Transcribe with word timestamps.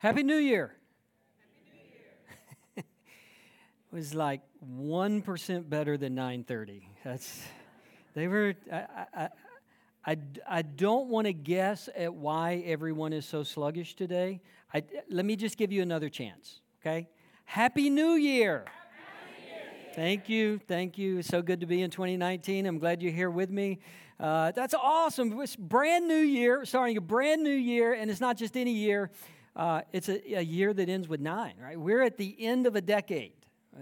Happy 0.00 0.22
New 0.22 0.36
Year. 0.36 0.74
it 2.76 2.84
was 3.90 4.14
like 4.14 4.42
1% 4.64 5.68
better 5.68 5.96
than 5.96 6.14
930. 6.14 6.88
That's, 7.04 7.42
they 8.14 8.28
were, 8.28 8.54
I, 8.72 8.84
I, 9.12 9.28
I, 10.06 10.16
I 10.48 10.62
don't 10.62 11.08
want 11.08 11.26
to 11.26 11.32
guess 11.32 11.88
at 11.96 12.14
why 12.14 12.62
everyone 12.64 13.12
is 13.12 13.26
so 13.26 13.42
sluggish 13.42 13.96
today. 13.96 14.40
I, 14.72 14.84
let 15.10 15.24
me 15.24 15.34
just 15.34 15.56
give 15.56 15.72
you 15.72 15.82
another 15.82 16.08
chance, 16.08 16.60
okay? 16.80 17.08
Happy 17.44 17.90
New 17.90 18.12
Year. 18.12 18.66
Thank 19.96 20.28
you. 20.28 20.60
Thank 20.68 20.96
you. 20.96 21.22
So 21.22 21.42
good 21.42 21.58
to 21.58 21.66
be 21.66 21.82
in 21.82 21.90
2019. 21.90 22.66
I'm 22.66 22.78
glad 22.78 23.02
you're 23.02 23.10
here 23.10 23.30
with 23.30 23.50
me. 23.50 23.80
Uh, 24.20 24.52
that's 24.52 24.74
awesome. 24.74 25.40
It's 25.40 25.56
brand 25.56 26.06
new 26.06 26.14
year, 26.14 26.64
starting 26.64 26.96
a 26.96 27.00
brand 27.00 27.42
new 27.42 27.50
year, 27.50 27.94
and 27.94 28.08
it's 28.12 28.20
not 28.20 28.36
just 28.36 28.56
any 28.56 28.72
year. 28.72 29.10
Uh, 29.58 29.80
it's 29.92 30.08
a, 30.08 30.38
a, 30.38 30.40
year 30.40 30.72
that 30.72 30.88
ends 30.88 31.08
with 31.08 31.18
nine, 31.20 31.54
right? 31.60 31.78
We're 31.78 32.02
at 32.02 32.16
the 32.16 32.36
end 32.38 32.68
of 32.68 32.76
a 32.76 32.80
decade. 32.80 33.32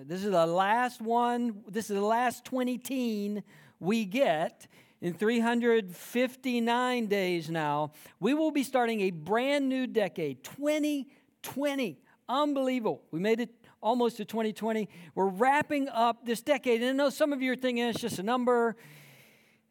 This 0.05 0.25
is 0.25 0.31
the 0.31 0.47
last 0.47 1.03
one, 1.03 1.63
this 1.69 1.91
is 1.91 1.97
the 1.97 2.05
last 2.05 2.47
20 2.47 2.79
teen 2.79 3.43
we 3.79 4.07
get. 4.07 4.67
In 5.03 5.13
359 5.13 7.07
days 7.07 7.51
now, 7.51 7.93
we 8.19 8.33
will 8.33 8.51
be 8.51 8.63
starting 8.63 9.03
a 9.03 9.11
brand 9.11 9.69
new 9.69 9.87
decade, 9.87 10.43
2020. 10.43 11.99
Unbelievable. 12.27 13.03
We 13.11 13.21
made 13.21 13.41
it 13.41 13.51
almost 13.83 14.17
to 14.17 14.25
2020. 14.25 14.89
We're 15.15 15.29
wrapping 15.29 15.91
up 15.91 16.25
this 16.25 16.41
decade. 16.41 16.81
And 16.81 16.91
I 16.91 17.05
know 17.05 17.11
some 17.11 17.35
of 17.35 17.43
you 17.43 17.53
are 17.53 17.57
thinking 17.57 17.85
it's 17.85 18.01
just 18.01 18.19
a 18.19 18.23
number 18.23 18.77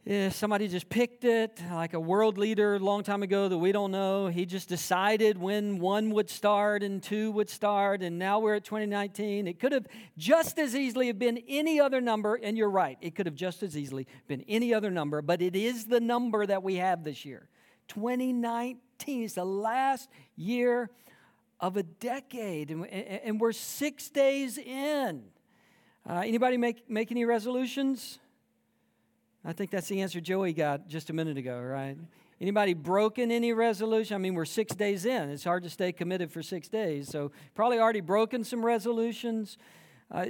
yeah, 0.05 0.29
somebody 0.29 0.67
just 0.67 0.87
picked 0.87 1.25
it, 1.25 1.59
like 1.71 1.95
a 1.95 1.99
world 1.99 2.37
leader 2.37 2.75
a 2.75 2.79
long 2.79 3.01
time 3.01 3.23
ago 3.23 3.49
that 3.49 3.57
we 3.57 3.71
don't 3.71 3.89
know. 3.89 4.27
He 4.27 4.45
just 4.45 4.69
decided 4.69 5.35
when 5.35 5.79
one 5.79 6.11
would 6.11 6.29
start 6.29 6.83
and 6.83 7.01
two 7.01 7.31
would 7.31 7.49
start, 7.49 8.03
and 8.03 8.19
now 8.19 8.37
we're 8.37 8.53
at 8.53 8.63
2019. 8.63 9.47
It 9.47 9.59
could 9.59 9.71
have 9.71 9.87
just 10.15 10.59
as 10.59 10.75
easily 10.75 11.07
have 11.07 11.17
been 11.17 11.41
any 11.47 11.79
other 11.79 12.01
number, 12.01 12.35
and 12.35 12.55
you're 12.55 12.69
right, 12.69 12.99
it 13.01 13.15
could 13.15 13.25
have 13.25 13.33
just 13.33 13.63
as 13.63 13.75
easily 13.75 14.05
been 14.27 14.45
any 14.47 14.75
other 14.75 14.91
number, 14.91 15.23
but 15.23 15.41
it 15.41 15.55
is 15.55 15.85
the 15.85 15.99
number 15.99 16.45
that 16.45 16.61
we 16.61 16.75
have 16.75 17.03
this 17.03 17.25
year. 17.25 17.49
2019 17.87 19.23
is 19.23 19.33
the 19.33 19.43
last 19.43 20.07
year 20.35 20.91
of 21.59 21.77
a 21.77 21.83
decade, 21.83 22.69
and, 22.69 23.41
we're 23.41 23.53
six 23.53 24.09
days 24.09 24.59
in. 24.59 25.23
Uh, 26.07 26.21
anybody 26.23 26.57
make, 26.57 26.87
make 26.87 27.11
any 27.11 27.25
resolutions? 27.25 28.19
I 29.47 29.53
think 29.53 29.69
that's 29.69 29.87
the 29.87 30.01
answer 30.01 30.19
Joey 30.19 30.53
got 30.53 30.87
just 30.87 31.11
a 31.11 31.13
minute 31.13 31.37
ago, 31.37 31.59
right? 31.61 31.95
Anybody 32.41 32.73
broken 32.73 33.31
any 33.31 33.53
resolution? 33.53 34.15
I 34.15 34.17
mean, 34.17 34.33
we're 34.33 34.43
six 34.43 34.75
days 34.75 35.05
in. 35.05 35.29
It's 35.29 35.43
hard 35.43 35.63
to 35.63 35.69
stay 35.69 35.91
committed 35.91 36.31
for 36.31 36.41
six 36.41 36.67
days. 36.67 37.07
So, 37.09 37.31
probably 37.53 37.79
already 37.79 38.01
broken 38.01 38.43
some 38.43 38.65
resolutions. 38.65 39.59
Uh, 40.11 40.27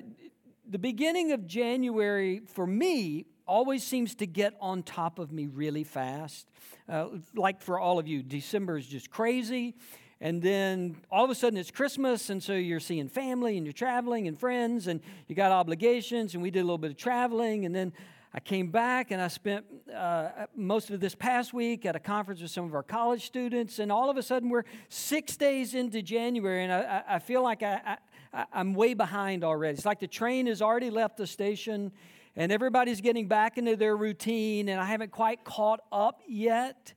the 0.69 0.77
beginning 0.77 1.31
of 1.31 1.47
January, 1.47 2.41
for 2.45 2.67
me, 2.67 3.25
always 3.47 3.83
seems 3.83 4.15
to 4.15 4.27
get 4.27 4.53
on 4.59 4.83
top 4.83 5.17
of 5.17 5.31
me 5.31 5.47
really 5.47 5.83
fast. 5.85 6.47
Uh, 6.89 7.07
like 7.35 7.61
for 7.61 7.79
all 7.79 7.97
of 7.97 8.07
you, 8.07 8.21
December 8.21 8.77
is 8.77 8.85
just 8.85 9.09
crazy. 9.09 9.75
And 10.19 10.41
then 10.41 10.97
all 11.11 11.23
of 11.23 11.29
a 11.29 11.35
sudden 11.35 11.57
it's 11.57 11.71
Christmas, 11.71 12.29
and 12.29 12.41
so 12.41 12.53
you're 12.53 12.79
seeing 12.79 13.07
family 13.07 13.57
and 13.57 13.65
you're 13.65 13.73
traveling 13.73 14.27
and 14.27 14.39
friends, 14.39 14.87
and 14.87 15.01
you 15.27 15.35
got 15.35 15.51
obligations, 15.51 16.33
and 16.33 16.43
we 16.43 16.51
did 16.51 16.59
a 16.59 16.63
little 16.63 16.77
bit 16.77 16.91
of 16.91 16.97
traveling. 16.97 17.65
And 17.65 17.75
then 17.75 17.93
I 18.35 18.41
came 18.41 18.67
back 18.67 19.11
and 19.11 19.21
I 19.21 19.29
spent 19.29 19.65
uh, 19.95 20.47
most 20.57 20.89
of 20.89 20.99
this 20.99 21.15
past 21.15 21.53
week 21.53 21.85
at 21.85 21.95
a 21.95 22.01
conference 22.01 22.41
with 22.41 22.51
some 22.51 22.65
of 22.65 22.75
our 22.75 22.83
college 22.83 23.25
students, 23.25 23.79
and 23.79 23.89
all 23.89 24.09
of 24.09 24.17
a 24.17 24.21
sudden 24.21 24.49
we're 24.49 24.65
six 24.89 25.37
days 25.37 25.73
into 25.73 26.01
January, 26.01 26.65
and 26.65 26.73
I, 26.73 27.01
I 27.11 27.19
feel 27.19 27.41
like 27.41 27.63
I, 27.63 27.97
I, 28.33 28.45
I'm 28.51 28.73
way 28.73 28.93
behind 28.93 29.45
already. 29.45 29.75
It's 29.75 29.85
like 29.85 30.01
the 30.01 30.07
train 30.07 30.47
has 30.47 30.61
already 30.61 30.89
left 30.89 31.15
the 31.15 31.25
station, 31.25 31.93
and 32.35 32.51
everybody's 32.51 32.99
getting 32.99 33.29
back 33.29 33.57
into 33.57 33.77
their 33.77 33.95
routine, 33.95 34.67
and 34.67 34.81
I 34.81 34.85
haven't 34.85 35.11
quite 35.11 35.45
caught 35.45 35.79
up 35.89 36.19
yet. 36.27 36.93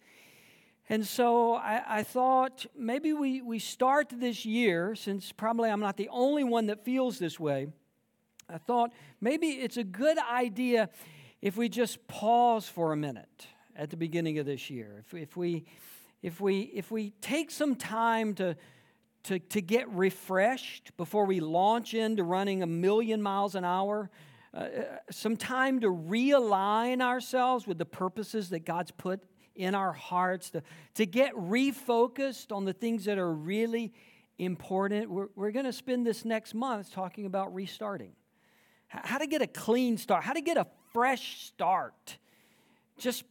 And 0.89 1.07
so 1.07 1.55
I, 1.55 1.99
I, 1.99 2.03
thought 2.03 2.67
maybe 2.77 3.13
we, 3.13 3.43
we 3.43 3.61
start 3.61 4.13
this 4.13 4.45
year, 4.45 4.97
since 4.97 5.31
probably 5.31 5.71
I'm 5.71 5.79
not 5.79 5.97
the 5.97 6.09
only 6.09 6.43
one 6.43 6.67
that 6.67 6.85
feels 6.85 7.21
this 7.21 7.39
way. 7.39 7.69
I 8.51 8.59
thought 8.59 8.93
maybe 9.21 9.49
it's 9.49 9.77
a 9.77 9.85
good 9.85 10.19
idea 10.19 10.89
if 11.41 11.57
we 11.57 11.69
just 11.69 12.07
pause 12.09 12.69
for 12.69 12.93
a 12.93 12.97
minute 12.97 13.47
at 13.77 13.91
the 13.91 13.97
beginning 13.97 14.39
of 14.39 14.47
this 14.47 14.71
year, 14.71 15.05
if, 15.07 15.15
if, 15.15 15.37
we, 15.37 15.65
if, 16.23 16.41
we, 16.41 16.61
if 16.61 16.91
we 16.91 17.11
take 17.21 17.51
some 17.51 17.77
time 17.77 18.35
to, 18.35 18.57
to, 19.25 19.39
to 19.39 19.61
get 19.61 19.89
refreshed 19.91 20.97
before 20.97 21.27
we 21.27 21.41
launch 21.41 21.95
into 21.95 22.25
running 22.25 22.63
a 22.63 22.67
million 22.67 23.23
miles 23.23 23.55
an 23.55 23.65
hour, 23.65 24.11
uh, 24.53 24.57
uh, 24.57 24.83
some 25.11 25.37
time 25.37 25.81
to 25.81 25.89
realign 25.89 27.01
ourselves 27.01 27.67
with 27.67 27.79
the 27.79 27.87
purposes 27.87 28.49
that 28.51 28.61
God's 28.65 28.91
put 28.91 29.21
in 29.55 29.75
our 29.75 29.93
hearts, 29.93 30.51
to, 30.51 30.63
to 30.95 31.05
get 31.05 31.35
refocused 31.35 32.55
on 32.55 32.65
the 32.65 32.73
things 32.73 33.05
that 33.05 33.19
are 33.19 33.33
really 33.33 33.93
important. 34.39 35.11
We're, 35.11 35.29
we're 35.35 35.51
going 35.51 35.67
to 35.67 35.73
spend 35.73 36.07
this 36.07 36.25
next 36.25 36.55
month 36.55 36.93
talking 36.93 37.27
about 37.27 37.53
restarting. 37.55 38.13
How 38.87 39.19
to 39.19 39.27
get 39.27 39.43
a 39.43 39.47
clean 39.47 39.99
start, 39.99 40.25
how 40.25 40.33
to 40.33 40.41
get 40.41 40.57
a 40.57 40.67
fresh 40.93 41.45
start. 41.45 42.19
Just 42.99 43.25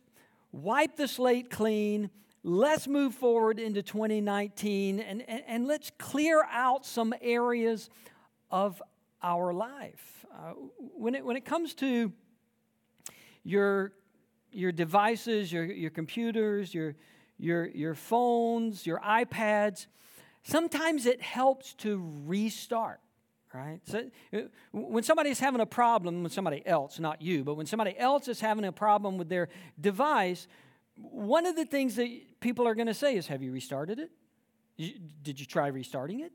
wipe 0.51 0.95
the 0.95 1.07
slate 1.07 1.49
clean. 1.49 2.09
Let's 2.43 2.87
move 2.87 3.13
forward 3.13 3.59
into 3.59 3.81
2019 3.81 4.99
and, 4.99 5.21
and, 5.27 5.43
and 5.47 5.67
let's 5.67 5.91
clear 5.97 6.43
out 6.49 6.85
some 6.85 7.13
areas 7.21 7.89
of 8.51 8.81
our 9.21 9.53
life. 9.53 10.25
Uh, 10.31 10.53
when, 10.95 11.15
it, 11.15 11.25
when 11.25 11.35
it 11.35 11.45
comes 11.45 11.73
to 11.75 12.11
your, 13.43 13.91
your 14.51 14.71
devices, 14.71 15.51
your, 15.51 15.65
your 15.65 15.89
computers, 15.89 16.73
your, 16.73 16.95
your, 17.37 17.65
your 17.67 17.95
phones, 17.95 18.85
your 18.85 18.99
iPads, 18.99 19.87
sometimes 20.43 21.05
it 21.05 21.21
helps 21.21 21.73
to 21.73 22.01
restart 22.25 22.99
right? 23.57 23.79
So 23.85 24.03
uh, 24.33 24.39
when 24.71 25.03
somebody's 25.03 25.39
having 25.39 25.61
a 25.61 25.65
problem 25.65 26.23
with 26.23 26.31
somebody 26.31 26.65
else, 26.65 26.99
not 26.99 27.21
you, 27.21 27.43
but 27.43 27.55
when 27.55 27.65
somebody 27.65 27.97
else 27.97 28.27
is 28.27 28.39
having 28.39 28.65
a 28.65 28.71
problem 28.71 29.17
with 29.17 29.29
their 29.29 29.49
device, 29.79 30.47
one 30.95 31.45
of 31.45 31.55
the 31.55 31.65
things 31.65 31.95
that 31.95 32.07
people 32.39 32.67
are 32.67 32.75
going 32.75 32.87
to 32.87 32.93
say 32.93 33.15
is, 33.15 33.27
"Have 33.27 33.41
you 33.41 33.51
restarted 33.51 33.99
it? 33.99 34.11
Did 35.23 35.39
you 35.39 35.45
try 35.45 35.67
restarting 35.67 36.21
it?" 36.21 36.31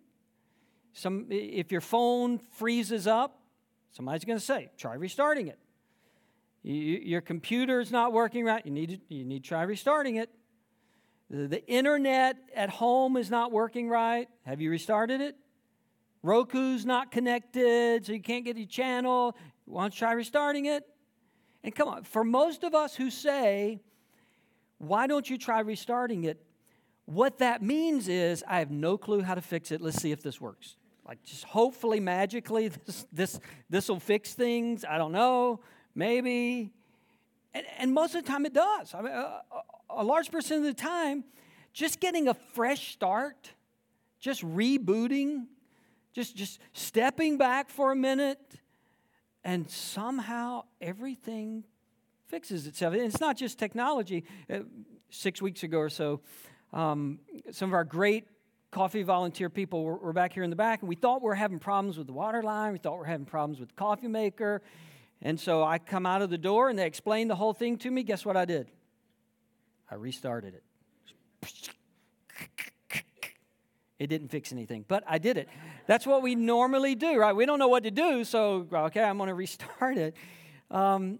Some, 0.95 1.27
if 1.31 1.73
your 1.73 1.81
phone 1.81 2.41
freezes 2.59 3.07
up, 3.07 3.41
somebody's 3.93 4.25
going 4.25 4.39
to 4.39 4.45
say, 4.45 4.71
"Try 4.77 4.95
restarting 4.95 5.49
it." 5.49 5.59
your 6.65 7.21
computer 7.21 7.81
is 7.81 7.91
not 7.91 8.13
working 8.13 8.45
right. 8.45 8.65
You 8.65 8.71
need 8.71 8.91
to, 8.91 9.15
you 9.15 9.25
need 9.25 9.43
to 9.43 9.49
try 9.49 9.63
restarting 9.63 10.17
it. 10.17 10.31
The, 11.29 11.49
the 11.49 11.67
internet 11.67 12.37
at 12.55 12.71
home 12.71 13.17
is 13.17 13.31
not 13.31 13.51
working 13.51 13.89
right. 13.89 14.29
Have 14.45 14.61
you 14.61 14.71
restarted 14.71 15.21
it? 15.21 15.37
Roku's 16.23 16.87
not 16.87 17.11
connected, 17.11 18.07
so 18.07 18.13
you 18.13 18.21
can't 18.21 18.45
get 18.45 18.57
your 18.57 18.67
channel. 18.67 19.37
Why 19.65 19.83
don't 19.83 19.95
you 19.95 19.99
try 19.99 20.13
restarting 20.13 20.67
it? 20.67 20.85
And 21.65 21.75
come 21.75 21.89
on, 21.89 22.05
for 22.05 22.25
most 22.25 22.65
of 22.65 22.75
us 22.75 22.95
who 22.95 23.11
say, 23.11 23.81
why 24.79 25.07
don't 25.07 25.29
you 25.29 25.39
try 25.39 25.61
restarting 25.61 26.25
it? 26.25 26.41
What 27.07 27.39
that 27.39 27.63
means 27.63 28.09
is, 28.09 28.45
I 28.47 28.59
have 28.59 28.71
no 28.71 28.97
clue 28.97 29.23
how 29.23 29.35
to 29.35 29.41
fix 29.41 29.71
it. 29.73 29.81
Let's 29.81 30.01
see 30.01 30.13
if 30.13 30.23
this 30.23 30.41
works. 30.41 30.77
Like, 31.07 31.23
just 31.25 31.45
hopefully, 31.45 32.01
magically, 32.01 32.69
this 32.87 33.07
this 33.13 33.41
this 33.69 33.89
will 33.89 34.01
fix 34.01 34.35
things. 34.35 34.85
I 34.85 34.99
don't 34.99 35.13
know, 35.13 35.61
maybe. 35.95 36.73
And, 37.55 37.67
and 37.79 37.93
most 37.93 38.15
of 38.15 38.25
the 38.25 38.31
time, 38.31 38.47
it 38.47 38.55
does. 38.55 38.95
I 38.95 39.03
mean, 39.03 39.13
a, 39.13 39.43
a 39.91 40.05
large 40.05 40.31
percent 40.31 40.65
of 40.65 40.75
the 40.75 40.81
time, 40.81 41.25
just 41.73 42.01
getting 42.01 42.29
a 42.29 42.35
fresh 42.35 42.93
start, 42.93 43.51
just 44.21 44.43
rebooting, 44.43 45.47
just, 46.13 46.37
just 46.37 46.61
stepping 46.73 47.39
back 47.39 47.71
for 47.71 47.93
a 47.93 47.97
minute, 47.97 48.39
and 49.45 49.69
somehow 49.69 50.65
everything 50.81 51.65
fixes 52.27 52.67
itself. 52.67 52.95
And 52.95 53.03
it's 53.03 53.21
not 53.21 53.37
just 53.37 53.59
technology. 53.59 54.25
Uh, 54.51 54.61
six 55.11 55.43
weeks 55.43 55.63
ago 55.63 55.79
or 55.79 55.91
so, 55.91 56.21
um, 56.73 57.19
some 57.51 57.71
of 57.71 57.75
our 57.75 57.85
great 57.85 58.27
coffee 58.71 59.03
volunteer 59.03 59.51
people 59.51 59.85
were, 59.85 59.97
were, 59.97 60.13
back 60.13 60.33
here 60.33 60.43
in 60.43 60.51
the 60.51 60.57
back, 60.57 60.81
and 60.81 60.89
we 60.89 60.95
thought 60.95 61.21
we 61.21 61.27
were 61.27 61.35
having 61.35 61.59
problems 61.59 61.99
with 61.99 62.07
the 62.07 62.13
water 62.13 62.43
line. 62.43 62.73
We 62.73 62.79
thought 62.79 62.95
we 62.95 63.01
were 63.01 63.05
having 63.05 63.27
problems 63.27 63.61
with 63.61 63.69
the 63.69 63.75
coffee 63.75 64.09
maker. 64.09 64.63
And 65.21 65.39
so 65.39 65.63
I 65.63 65.79
come 65.79 66.07
out 66.07 66.23
of 66.23 66.31
the 66.31 66.39
door, 66.39 66.71
and 66.71 66.79
they 66.79 66.87
explained 66.87 67.31
the 67.31 67.37
whole 67.37 67.53
thing 67.53 67.77
to 67.79 67.91
me. 67.91 68.03
Guess 68.03 68.25
what 68.25 68.37
I 68.37 68.45
did? 68.45 68.71
I 69.91 69.95
restarted 69.97 70.55
it. 70.55 70.63
It 73.99 74.09
didn't 74.09 74.29
fix 74.29 74.51
anything, 74.51 74.85
but 74.89 75.05
I 75.07 75.19
did 75.19 75.37
it. 75.37 75.49
That's 75.87 76.07
what 76.07 76.23
we 76.23 76.35
normally 76.35 76.95
do, 76.95 77.19
right? 77.19 77.35
We 77.35 77.47
don't 77.47 77.59
know 77.59 77.69
what 77.69 77.83
to 77.85 77.91
do, 77.91 78.25
so, 78.25 78.67
okay, 78.73 79.03
I'm 79.03 79.17
going 79.17 79.29
to 79.29 79.35
restart 79.35 79.97
it. 79.97 80.17
Um, 80.71 81.19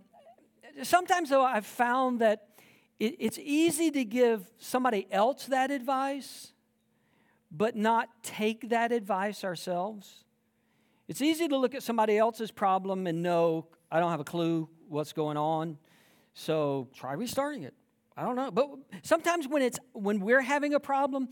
sometimes, 0.83 1.31
though, 1.31 1.45
I've 1.45 1.67
found 1.67 2.21
that 2.21 2.49
it, 2.99 3.17
it's 3.19 3.39
easy 3.39 3.91
to 3.91 4.05
give 4.05 4.51
somebody 4.59 5.07
else 5.11 5.47
that 5.47 5.71
advice, 5.71 6.53
but 7.51 7.77
not 7.77 8.09
take 8.23 8.71
that 8.71 8.93
advice 8.93 9.45
ourselves? 9.45 10.25
It's 11.09 11.21
easy 11.21 11.49
to 11.49 11.57
look 11.59 11.75
at 11.75 11.83
somebody 11.83 12.17
else's 12.17 12.51
problem 12.51 13.07
and 13.07 13.23
know, 13.23 13.67
I 13.91 14.01
don't 14.01 14.11
have 14.11 14.21
a 14.21 14.25
clue 14.25 14.69
what's 14.89 15.13
going 15.13 15.37
on, 15.37 15.77
so 16.35 16.89
try 16.95 17.13
restarting 17.13 17.65
it. 17.65 17.75
I 18.17 18.23
don't 18.23 18.37
know. 18.37 18.51
But 18.51 18.71
sometimes 19.03 19.49
when 19.49 19.63
it's 19.63 19.79
when 19.93 20.21
we're 20.21 20.43
having 20.43 20.75
a 20.75 20.81
problem, 20.81 21.29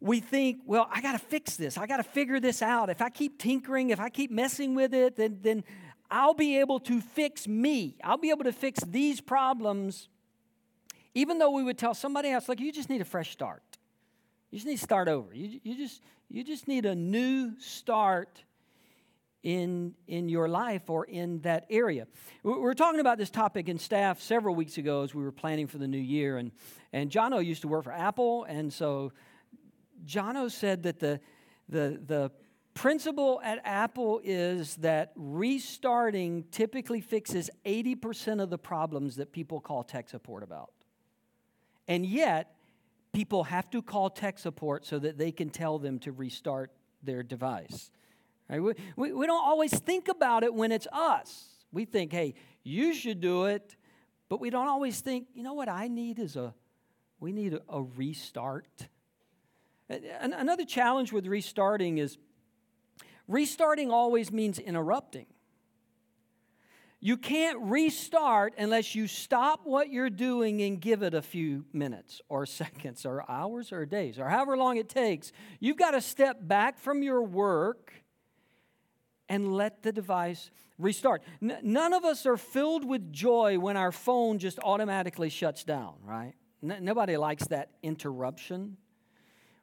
we 0.00 0.20
think, 0.20 0.58
well, 0.66 0.88
I 0.90 1.00
got 1.00 1.12
to 1.12 1.18
fix 1.18 1.56
this. 1.56 1.78
I 1.78 1.86
got 1.86 1.96
to 1.98 2.02
figure 2.02 2.38
this 2.38 2.62
out. 2.62 2.90
If 2.90 3.00
I 3.00 3.08
keep 3.08 3.38
tinkering, 3.38 3.90
if 3.90 4.00
I 4.00 4.08
keep 4.10 4.30
messing 4.30 4.74
with 4.74 4.92
it, 4.92 5.16
then, 5.16 5.38
then 5.40 5.64
I'll 6.10 6.34
be 6.34 6.58
able 6.58 6.80
to 6.80 7.00
fix 7.00 7.48
me. 7.48 7.96
I'll 8.04 8.18
be 8.18 8.30
able 8.30 8.44
to 8.44 8.52
fix 8.52 8.80
these 8.84 9.20
problems. 9.20 10.08
Even 11.14 11.38
though 11.38 11.50
we 11.50 11.62
would 11.62 11.78
tell 11.78 11.94
somebody 11.94 12.30
else, 12.30 12.48
like, 12.48 12.60
you 12.60 12.70
just 12.72 12.90
need 12.90 13.00
a 13.00 13.06
fresh 13.06 13.32
start. 13.32 13.62
You 14.50 14.58
just 14.58 14.66
need 14.66 14.76
to 14.76 14.82
start 14.82 15.08
over. 15.08 15.34
You, 15.34 15.60
you, 15.62 15.76
just, 15.76 16.02
you 16.28 16.44
just 16.44 16.68
need 16.68 16.84
a 16.84 16.94
new 16.94 17.58
start 17.58 18.44
in, 19.42 19.94
in 20.08 20.28
your 20.28 20.48
life 20.48 20.90
or 20.90 21.04
in 21.04 21.40
that 21.40 21.66
area. 21.70 22.06
We 22.42 22.52
were 22.52 22.74
talking 22.74 23.00
about 23.00 23.16
this 23.16 23.30
topic 23.30 23.68
in 23.68 23.78
staff 23.78 24.20
several 24.20 24.54
weeks 24.54 24.76
ago 24.76 25.04
as 25.04 25.14
we 25.14 25.22
were 25.22 25.32
planning 25.32 25.68
for 25.68 25.78
the 25.78 25.88
new 25.88 25.98
year. 25.98 26.36
And, 26.36 26.50
and 26.92 27.10
Jono 27.10 27.44
used 27.44 27.62
to 27.62 27.68
work 27.68 27.84
for 27.84 27.92
Apple, 27.92 28.44
and 28.44 28.72
so 28.72 29.12
Jono 30.04 30.50
said 30.50 30.82
that 30.84 30.98
the, 30.98 31.20
the, 31.68 32.00
the 32.04 32.30
principle 32.74 33.40
at 33.42 33.60
Apple 33.64 34.20
is 34.22 34.76
that 34.76 35.12
restarting 35.16 36.44
typically 36.50 37.00
fixes 37.00 37.50
80% 37.64 38.42
of 38.42 38.50
the 38.50 38.58
problems 38.58 39.16
that 39.16 39.32
people 39.32 39.60
call 39.60 39.82
tech 39.82 40.08
support 40.08 40.42
about. 40.42 40.70
And 41.88 42.04
yet, 42.04 42.54
people 43.12 43.44
have 43.44 43.70
to 43.70 43.80
call 43.80 44.10
tech 44.10 44.38
support 44.38 44.84
so 44.84 44.98
that 44.98 45.16
they 45.16 45.32
can 45.32 45.48
tell 45.48 45.78
them 45.78 45.98
to 46.00 46.12
restart 46.12 46.70
their 47.02 47.22
device. 47.22 47.90
Right? 48.48 48.60
We, 48.60 49.12
we, 49.12 49.26
don't 49.26 49.44
always 49.44 49.72
think 49.78 50.08
about 50.08 50.44
it 50.44 50.52
when 50.52 50.70
it's 50.70 50.86
us. 50.92 51.48
We 51.72 51.84
think, 51.84 52.12
hey, 52.12 52.34
you 52.62 52.94
should 52.94 53.20
do 53.20 53.46
it, 53.46 53.74
but 54.28 54.40
we 54.40 54.50
don't 54.50 54.68
always 54.68 55.00
think, 55.00 55.28
you 55.34 55.42
know 55.42 55.54
what 55.54 55.68
I 55.68 55.88
need 55.88 56.18
is 56.18 56.36
a, 56.36 56.54
we 57.18 57.32
need 57.32 57.54
a, 57.54 57.60
a 57.68 57.82
restart. 57.82 58.88
Another 59.88 60.64
challenge 60.64 61.12
with 61.12 61.26
restarting 61.26 61.98
is 61.98 62.18
restarting 63.28 63.90
always 63.90 64.32
means 64.32 64.58
interrupting. 64.58 65.26
You 66.98 67.16
can't 67.16 67.58
restart 67.60 68.54
unless 68.58 68.94
you 68.94 69.06
stop 69.06 69.60
what 69.64 69.90
you're 69.90 70.10
doing 70.10 70.62
and 70.62 70.80
give 70.80 71.02
it 71.02 71.14
a 71.14 71.22
few 71.22 71.64
minutes 71.72 72.20
or 72.28 72.46
seconds 72.62 73.06
or 73.06 73.24
hours 73.30 73.70
or 73.70 73.86
days 73.86 74.18
or 74.18 74.28
however 74.28 74.56
long 74.56 74.76
it 74.76 74.88
takes. 74.88 75.30
You've 75.60 75.76
got 75.76 75.92
to 75.92 76.00
step 76.00 76.38
back 76.40 76.78
from 76.78 77.02
your 77.02 77.22
work 77.22 77.92
and 79.28 79.52
let 79.54 79.82
the 79.82 79.92
device 79.92 80.50
restart. 80.78 81.22
N- 81.42 81.58
none 81.62 81.92
of 81.92 82.04
us 82.04 82.26
are 82.26 82.36
filled 82.36 82.84
with 82.84 83.12
joy 83.12 83.58
when 83.58 83.76
our 83.76 83.92
phone 83.92 84.38
just 84.38 84.58
automatically 84.62 85.28
shuts 85.28 85.64
down, 85.64 85.94
right? 86.02 86.34
N- 86.62 86.78
nobody 86.82 87.16
likes 87.16 87.46
that 87.48 87.70
interruption. 87.82 88.76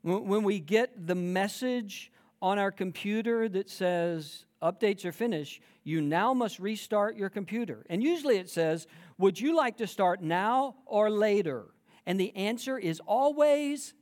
When 0.03 0.43
we 0.43 0.59
get 0.59 1.07
the 1.07 1.15
message 1.15 2.11
on 2.41 2.59
our 2.59 2.71
computer 2.71 3.47
that 3.47 3.69
says 3.69 4.45
updates 4.61 5.05
are 5.05 5.13
finished, 5.13 5.61
you 5.85 6.01
now 6.01 6.33
must 6.33 6.59
restart 6.59 7.15
your 7.15 7.29
computer. 7.29 7.85
And 7.89 8.03
usually 8.03 8.37
it 8.37 8.49
says, 8.49 8.85
Would 9.17 9.39
you 9.39 9.55
like 9.55 9.77
to 9.77 9.87
start 9.87 10.21
now 10.21 10.75
or 10.85 11.09
later? 11.09 11.67
And 12.05 12.19
the 12.19 12.35
answer 12.35 12.77
is 12.77 12.99
always 13.05 13.93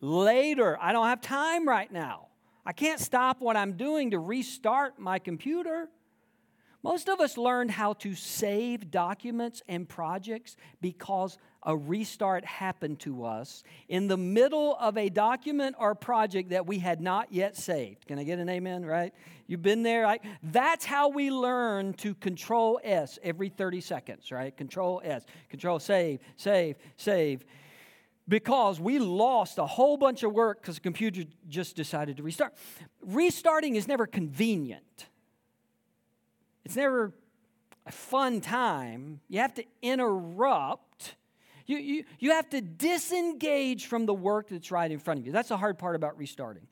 later. 0.00 0.76
I 0.80 0.92
don't 0.92 1.06
have 1.06 1.20
time 1.20 1.66
right 1.66 1.90
now. 1.92 2.26
I 2.66 2.72
can't 2.72 3.00
stop 3.00 3.40
what 3.40 3.56
I'm 3.56 3.74
doing 3.74 4.10
to 4.10 4.18
restart 4.18 4.98
my 4.98 5.20
computer. 5.20 5.88
Most 6.82 7.08
of 7.08 7.20
us 7.20 7.36
learned 7.36 7.70
how 7.70 7.92
to 7.94 8.14
save 8.14 8.90
documents 8.90 9.62
and 9.68 9.88
projects 9.88 10.56
because 10.80 11.38
a 11.62 11.76
restart 11.76 12.44
happened 12.44 13.00
to 13.00 13.24
us 13.24 13.62
in 13.88 14.08
the 14.08 14.16
middle 14.16 14.76
of 14.80 14.96
a 14.96 15.08
document 15.08 15.76
or 15.78 15.94
project 15.94 16.50
that 16.50 16.66
we 16.66 16.78
had 16.78 17.00
not 17.00 17.32
yet 17.32 17.56
saved. 17.56 18.06
Can 18.06 18.18
I 18.18 18.24
get 18.24 18.38
an 18.38 18.48
amen, 18.48 18.84
right? 18.84 19.12
You've 19.46 19.62
been 19.62 19.82
there, 19.82 20.04
right? 20.04 20.22
That's 20.42 20.84
how 20.84 21.08
we 21.08 21.30
learn 21.30 21.92
to 21.94 22.14
control 22.14 22.80
S 22.82 23.18
every 23.22 23.50
30 23.50 23.80
seconds, 23.80 24.30
right? 24.32 24.56
Control 24.56 25.02
S, 25.04 25.26
control 25.50 25.78
save, 25.78 26.20
save, 26.36 26.76
save. 26.96 27.44
Because 28.26 28.80
we 28.80 28.98
lost 28.98 29.58
a 29.58 29.66
whole 29.66 29.96
bunch 29.96 30.22
of 30.22 30.32
work 30.32 30.62
because 30.62 30.76
the 30.76 30.80
computer 30.80 31.24
just 31.48 31.74
decided 31.76 32.16
to 32.18 32.22
restart. 32.22 32.54
Restarting 33.04 33.74
is 33.74 33.88
never 33.88 34.06
convenient. 34.06 35.08
It's 36.64 36.76
never 36.76 37.12
a 37.86 37.92
fun 37.92 38.40
time. 38.40 39.20
You 39.28 39.40
have 39.40 39.54
to 39.54 39.64
interrupt. 39.82 41.16
You, 41.66 41.78
you, 41.78 42.04
you 42.18 42.30
have 42.32 42.48
to 42.50 42.60
disengage 42.60 43.86
from 43.86 44.06
the 44.06 44.14
work 44.14 44.48
that's 44.48 44.70
right 44.70 44.90
in 44.90 44.98
front 44.98 45.20
of 45.20 45.26
you. 45.26 45.32
That's 45.32 45.48
the 45.48 45.56
hard 45.56 45.78
part 45.78 45.96
about 45.96 46.18
restarting, 46.18 46.66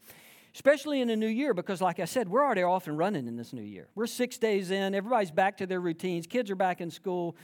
especially 0.54 1.00
in 1.00 1.10
a 1.10 1.16
new 1.16 1.28
year, 1.28 1.54
because, 1.54 1.80
like 1.80 2.00
I 2.00 2.04
said, 2.04 2.28
we're 2.28 2.44
already 2.44 2.62
off 2.62 2.88
and 2.88 2.98
running 2.98 3.26
in 3.26 3.36
this 3.36 3.52
new 3.52 3.62
year. 3.62 3.88
We're 3.94 4.06
six 4.06 4.38
days 4.38 4.70
in, 4.70 4.94
everybody's 4.94 5.30
back 5.30 5.58
to 5.58 5.66
their 5.66 5.80
routines, 5.80 6.26
kids 6.26 6.50
are 6.50 6.56
back 6.56 6.80
in 6.80 6.90
school, 6.90 7.36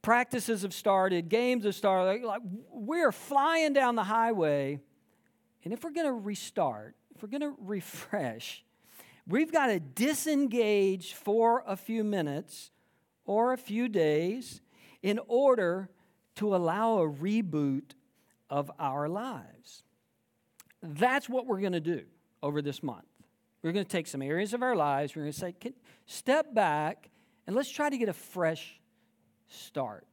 practices 0.00 0.62
have 0.62 0.74
started, 0.74 1.28
games 1.28 1.64
have 1.64 1.74
started. 1.74 2.24
Like, 2.24 2.42
we're 2.70 3.12
flying 3.12 3.72
down 3.72 3.96
the 3.96 4.04
highway. 4.04 4.80
And 5.64 5.72
if 5.72 5.84
we're 5.84 5.90
going 5.92 6.06
to 6.06 6.12
restart, 6.12 6.96
if 7.14 7.22
we're 7.22 7.28
going 7.28 7.42
to 7.42 7.54
refresh, 7.60 8.64
We've 9.26 9.52
got 9.52 9.68
to 9.68 9.78
disengage 9.78 11.14
for 11.14 11.62
a 11.66 11.76
few 11.76 12.02
minutes 12.02 12.70
or 13.24 13.52
a 13.52 13.56
few 13.56 13.88
days 13.88 14.60
in 15.02 15.20
order 15.28 15.90
to 16.36 16.54
allow 16.54 16.98
a 16.98 17.08
reboot 17.08 17.92
of 18.50 18.70
our 18.78 19.08
lives. 19.08 19.82
That's 20.82 21.28
what 21.28 21.46
we're 21.46 21.60
going 21.60 21.72
to 21.72 21.80
do 21.80 22.02
over 22.42 22.60
this 22.60 22.82
month. 22.82 23.04
We're 23.62 23.72
going 23.72 23.84
to 23.84 23.90
take 23.90 24.08
some 24.08 24.22
areas 24.22 24.54
of 24.54 24.62
our 24.62 24.74
lives, 24.74 25.14
we're 25.14 25.22
going 25.22 25.32
to 25.32 25.38
say, 25.38 25.54
step 26.06 26.52
back 26.52 27.08
and 27.46 27.56
let's 27.56 27.70
try 27.70 27.90
to 27.90 27.98
get 27.98 28.08
a 28.08 28.12
fresh 28.12 28.80
start. 29.48 30.06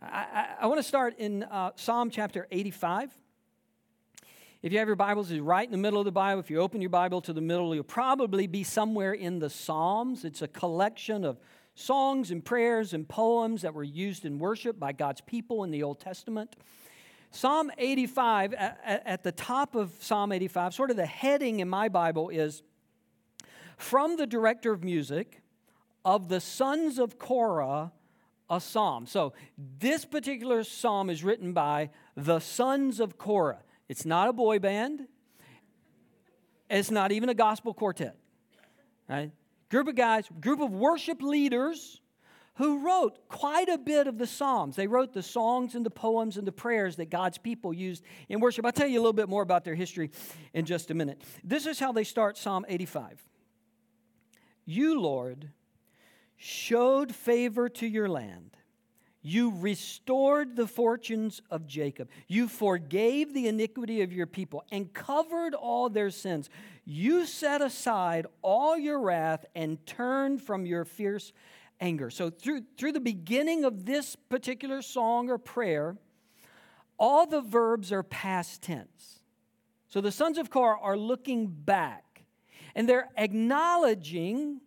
I, 0.00 0.06
I, 0.06 0.46
I 0.62 0.66
want 0.66 0.78
to 0.78 0.86
start 0.86 1.18
in 1.18 1.44
uh, 1.44 1.72
Psalm 1.76 2.10
chapter 2.10 2.46
85. 2.50 3.10
If 4.62 4.72
you 4.72 4.78
have 4.78 4.86
your 4.86 4.96
Bibles, 4.96 5.30
it's 5.30 5.40
right 5.40 5.64
in 5.64 5.72
the 5.72 5.78
middle 5.78 5.98
of 5.98 6.04
the 6.04 6.12
Bible. 6.12 6.40
If 6.40 6.50
you 6.50 6.58
open 6.58 6.80
your 6.80 6.90
Bible 6.90 7.20
to 7.22 7.32
the 7.32 7.40
middle, 7.40 7.74
you'll 7.74 7.84
probably 7.84 8.46
be 8.46 8.62
somewhere 8.62 9.12
in 9.12 9.40
the 9.40 9.50
Psalms. 9.50 10.24
It's 10.24 10.42
a 10.42 10.48
collection 10.48 11.24
of 11.24 11.38
songs 11.74 12.30
and 12.30 12.44
prayers 12.44 12.92
and 12.92 13.08
poems 13.08 13.62
that 13.62 13.74
were 13.74 13.82
used 13.82 14.24
in 14.24 14.38
worship 14.38 14.78
by 14.78 14.92
God's 14.92 15.20
people 15.20 15.64
in 15.64 15.70
the 15.70 15.82
Old 15.82 16.00
Testament. 16.00 16.56
Psalm 17.30 17.70
85, 17.78 18.52
at 18.54 19.22
the 19.22 19.32
top 19.32 19.74
of 19.74 19.92
Psalm 20.00 20.32
85, 20.32 20.74
sort 20.74 20.90
of 20.90 20.96
the 20.96 21.06
heading 21.06 21.60
in 21.60 21.68
my 21.68 21.88
Bible 21.88 22.28
is 22.28 22.62
From 23.78 24.16
the 24.16 24.26
Director 24.26 24.72
of 24.72 24.84
Music 24.84 25.42
of 26.04 26.28
the 26.28 26.40
Sons 26.40 26.98
of 26.98 27.18
Korah, 27.18 27.92
a 28.50 28.60
Psalm. 28.60 29.06
So 29.06 29.32
this 29.56 30.04
particular 30.04 30.62
psalm 30.64 31.08
is 31.08 31.24
written 31.24 31.52
by 31.52 31.90
the 32.16 32.38
Sons 32.40 33.00
of 33.00 33.16
Korah. 33.16 33.62
It's 33.88 34.04
not 34.04 34.28
a 34.28 34.32
boy 34.32 34.58
band. 34.58 35.06
It's 36.68 36.90
not 36.90 37.12
even 37.12 37.28
a 37.28 37.34
gospel 37.34 37.72
quartet. 37.72 38.16
Right? 39.08 39.30
Group 39.72 39.88
of 39.88 39.94
guys, 39.94 40.28
group 40.42 40.60
of 40.60 40.70
worship 40.70 41.22
leaders 41.22 42.02
who 42.56 42.84
wrote 42.84 43.26
quite 43.30 43.70
a 43.70 43.78
bit 43.78 44.06
of 44.06 44.18
the 44.18 44.26
Psalms. 44.26 44.76
They 44.76 44.86
wrote 44.86 45.14
the 45.14 45.22
songs 45.22 45.74
and 45.74 45.86
the 45.86 45.90
poems 45.90 46.36
and 46.36 46.46
the 46.46 46.52
prayers 46.52 46.96
that 46.96 47.08
God's 47.08 47.38
people 47.38 47.72
used 47.72 48.04
in 48.28 48.38
worship. 48.38 48.66
I'll 48.66 48.72
tell 48.72 48.86
you 48.86 48.98
a 48.98 49.00
little 49.00 49.14
bit 49.14 49.30
more 49.30 49.40
about 49.40 49.64
their 49.64 49.74
history 49.74 50.10
in 50.52 50.66
just 50.66 50.90
a 50.90 50.94
minute. 50.94 51.22
This 51.42 51.64
is 51.64 51.78
how 51.78 51.90
they 51.90 52.04
start 52.04 52.36
Psalm 52.36 52.66
85. 52.68 53.26
You, 54.66 55.00
Lord, 55.00 55.48
showed 56.36 57.14
favor 57.14 57.70
to 57.70 57.86
your 57.86 58.10
land 58.10 58.58
you 59.22 59.52
restored 59.56 60.56
the 60.56 60.66
fortunes 60.66 61.40
of 61.48 61.66
Jacob. 61.66 62.10
You 62.26 62.48
forgave 62.48 63.32
the 63.32 63.46
iniquity 63.46 64.02
of 64.02 64.12
your 64.12 64.26
people 64.26 64.64
and 64.72 64.92
covered 64.92 65.54
all 65.54 65.88
their 65.88 66.10
sins. 66.10 66.50
You 66.84 67.24
set 67.26 67.62
aside 67.62 68.26
all 68.42 68.76
your 68.76 69.00
wrath 69.00 69.46
and 69.54 69.84
turned 69.86 70.42
from 70.42 70.66
your 70.66 70.84
fierce 70.84 71.32
anger. 71.80 72.10
So, 72.10 72.30
through, 72.30 72.62
through 72.76 72.92
the 72.92 73.00
beginning 73.00 73.64
of 73.64 73.86
this 73.86 74.16
particular 74.16 74.82
song 74.82 75.30
or 75.30 75.38
prayer, 75.38 75.96
all 76.98 77.26
the 77.26 77.40
verbs 77.40 77.92
are 77.92 78.02
past 78.02 78.62
tense. 78.62 79.20
So, 79.88 80.00
the 80.00 80.12
sons 80.12 80.36
of 80.36 80.50
Korah 80.50 80.80
are 80.80 80.96
looking 80.96 81.46
back 81.46 82.24
and 82.74 82.88
they're 82.88 83.08
acknowledging 83.16 84.60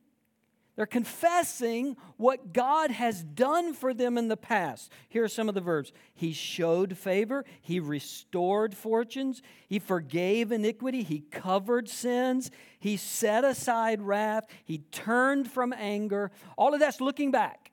They're 0.75 0.86
confessing 0.86 1.96
what 2.17 2.51
God 2.51 2.91
has 2.91 3.24
done 3.24 3.74
for 3.74 3.94
them 3.94 4.17
in 4.17 4.27
the 4.27 4.36
past. 4.36 4.91
Here 5.08 5.24
are 5.24 5.29
some 5.29 5.48
of 5.48 5.55
the 5.55 5.62
verbs. 5.62 5.94
He 6.13 6.34
showed 6.34 6.98
favor, 6.98 7.46
He 7.62 7.79
restored 7.79 8.75
fortunes, 8.75 9.41
He 9.67 9.79
forgave 9.79 10.51
iniquity, 10.51 11.03
He 11.03 11.22
covered 11.22 11.88
sins, 11.88 12.51
He 12.77 12.98
set 12.98 13.46
aside 13.46 14.01
wrath, 14.01 14.48
He 14.65 14.79
turned 14.79 15.50
from 15.50 15.74
anger. 15.74 16.32
All 16.58 16.74
of 16.74 16.82
that's 16.82 17.00
looking 17.00 17.32
back. 17.32 17.72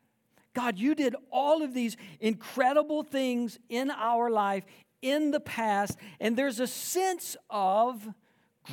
God, 0.54 0.78
you 0.78 0.94
did 0.94 1.16
all 1.30 1.62
of 1.62 1.74
these 1.74 1.96
incredible 2.20 3.02
things 3.02 3.58
in 3.68 3.90
our 3.90 4.30
life 4.30 4.64
in 5.00 5.32
the 5.32 5.40
past, 5.40 5.98
and 6.20 6.36
there's 6.36 6.60
a 6.60 6.66
sense 6.66 7.36
of 7.50 8.06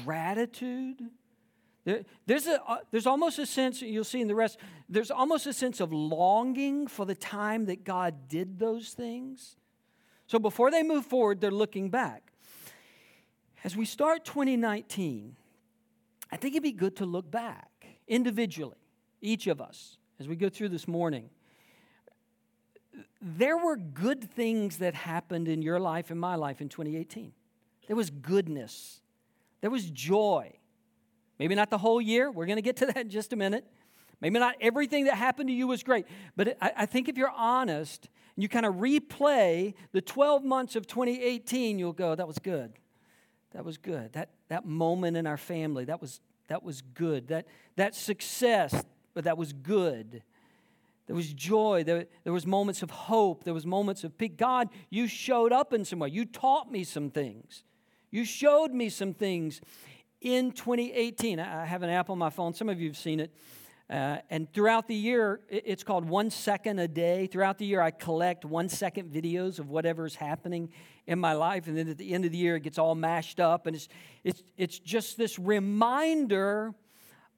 gratitude 0.03 1.09
there, 1.85 2.03
there's, 2.25 2.47
a, 2.47 2.61
uh, 2.67 2.77
there's 2.91 3.07
almost 3.07 3.39
a 3.39 3.45
sense, 3.45 3.81
you'll 3.81 4.03
see 4.03 4.21
in 4.21 4.27
the 4.27 4.35
rest, 4.35 4.57
there's 4.87 5.11
almost 5.11 5.47
a 5.47 5.53
sense 5.53 5.79
of 5.79 5.93
longing 5.93 6.87
for 6.87 7.05
the 7.05 7.15
time 7.15 7.65
that 7.65 7.83
God 7.83 8.27
did 8.27 8.59
those 8.59 8.89
things. 8.89 9.55
So 10.27 10.39
before 10.39 10.71
they 10.71 10.83
move 10.83 11.05
forward, 11.05 11.41
they're 11.41 11.51
looking 11.51 11.89
back. 11.89 12.31
As 13.63 13.75
we 13.75 13.85
start 13.85 14.25
2019, 14.25 15.35
I 16.31 16.37
think 16.37 16.53
it'd 16.53 16.63
be 16.63 16.71
good 16.71 16.95
to 16.97 17.05
look 17.05 17.29
back 17.29 17.69
individually, 18.07 18.77
each 19.21 19.47
of 19.47 19.59
us, 19.59 19.97
as 20.19 20.27
we 20.27 20.35
go 20.35 20.49
through 20.49 20.69
this 20.69 20.87
morning. 20.87 21.29
There 23.21 23.57
were 23.57 23.75
good 23.75 24.29
things 24.29 24.77
that 24.77 24.93
happened 24.93 25.47
in 25.47 25.61
your 25.61 25.79
life 25.79 26.11
and 26.11 26.19
my 26.19 26.35
life 26.35 26.61
in 26.61 26.69
2018. 26.69 27.33
There 27.87 27.95
was 27.95 28.09
goodness, 28.09 29.01
there 29.61 29.71
was 29.71 29.89
joy, 29.89 30.58
Maybe 31.39 31.55
not 31.55 31.69
the 31.69 31.77
whole 31.77 32.01
year. 32.01 32.29
We're 32.29 32.45
going 32.45 32.57
to 32.57 32.61
get 32.61 32.75
to 32.77 32.85
that 32.87 32.97
in 32.97 33.09
just 33.09 33.33
a 33.33 33.35
minute. 33.35 33.65
Maybe 34.21 34.37
not 34.37 34.55
everything 34.59 35.05
that 35.05 35.15
happened 35.15 35.47
to 35.47 35.53
you 35.53 35.67
was 35.67 35.81
great. 35.81 36.05
But 36.35 36.57
I, 36.61 36.71
I 36.79 36.85
think 36.85 37.07
if 37.07 37.17
you're 37.17 37.31
honest 37.31 38.09
and 38.35 38.43
you 38.43 38.49
kind 38.49 38.65
of 38.65 38.75
replay 38.75 39.73
the 39.93 40.01
12 40.01 40.43
months 40.43 40.75
of 40.75 40.85
2018, 40.85 41.79
you'll 41.79 41.93
go, 41.93 42.15
that 42.15 42.27
was 42.27 42.37
good. 42.37 42.73
That 43.51 43.63
was 43.63 43.77
good. 43.77 44.13
That, 44.13 44.29
that 44.49 44.65
moment 44.65 45.15
in 45.15 45.25
our 45.25 45.37
family, 45.37 45.85
that 45.85 46.01
was, 46.01 46.19
that 46.49 46.63
was 46.63 46.81
good. 46.81 47.29
That, 47.29 47.47
that 47.77 47.95
success, 47.95 48.83
but 49.13 49.23
that 49.23 49.37
was 49.37 49.53
good. 49.53 50.21
There 51.07 51.15
was 51.15 51.33
joy. 51.33 51.83
There, 51.83 52.05
there 52.23 52.33
was 52.33 52.45
moments 52.45 52.83
of 52.83 52.91
hope. 52.91 53.43
There 53.43 53.53
was 53.53 53.65
moments 53.65 54.03
of 54.03 54.17
peace. 54.17 54.31
God, 54.35 54.69
you 54.89 55.07
showed 55.07 55.51
up 55.51 55.73
in 55.73 55.85
some 55.85 55.99
way. 55.99 56.09
You 56.09 56.25
taught 56.25 56.71
me 56.71 56.83
some 56.83 57.09
things. 57.09 57.63
You 58.11 58.25
showed 58.25 58.71
me 58.71 58.89
some 58.89 59.13
things 59.13 59.61
in 60.21 60.51
2018. 60.51 61.39
I 61.39 61.65
have 61.65 61.83
an 61.83 61.89
app 61.89 62.09
on 62.09 62.17
my 62.17 62.29
phone. 62.29 62.53
Some 62.53 62.69
of 62.69 62.79
you 62.79 62.89
have 62.89 62.97
seen 62.97 63.19
it. 63.19 63.33
Uh, 63.89 64.17
and 64.29 64.51
throughout 64.53 64.87
the 64.87 64.95
year, 64.95 65.41
it's 65.49 65.83
called 65.83 66.07
One 66.07 66.29
Second 66.29 66.77
a 66.77 66.87
Day. 66.87 67.25
Throughout 67.25 67.57
the 67.57 67.65
year, 67.65 67.81
I 67.81 67.89
collect 67.89 68.45
one 68.45 68.69
second 68.69 69.11
videos 69.11 69.57
of 69.57 69.69
whatever's 69.69 70.13
happening 70.13 70.69
in 71.07 71.17
my 71.17 71.33
life. 71.33 71.67
And 71.67 71.75
then 71.75 71.87
at 71.89 71.97
the 71.97 72.13
end 72.13 72.23
of 72.23 72.31
the 72.31 72.37
year, 72.37 72.57
it 72.57 72.63
gets 72.63 72.77
all 72.77 72.93
mashed 72.93 73.39
up. 73.39 73.65
And 73.65 73.75
it's, 73.75 73.87
it's, 74.23 74.43
it's 74.57 74.77
just 74.77 75.17
this 75.17 75.39
reminder 75.39 76.75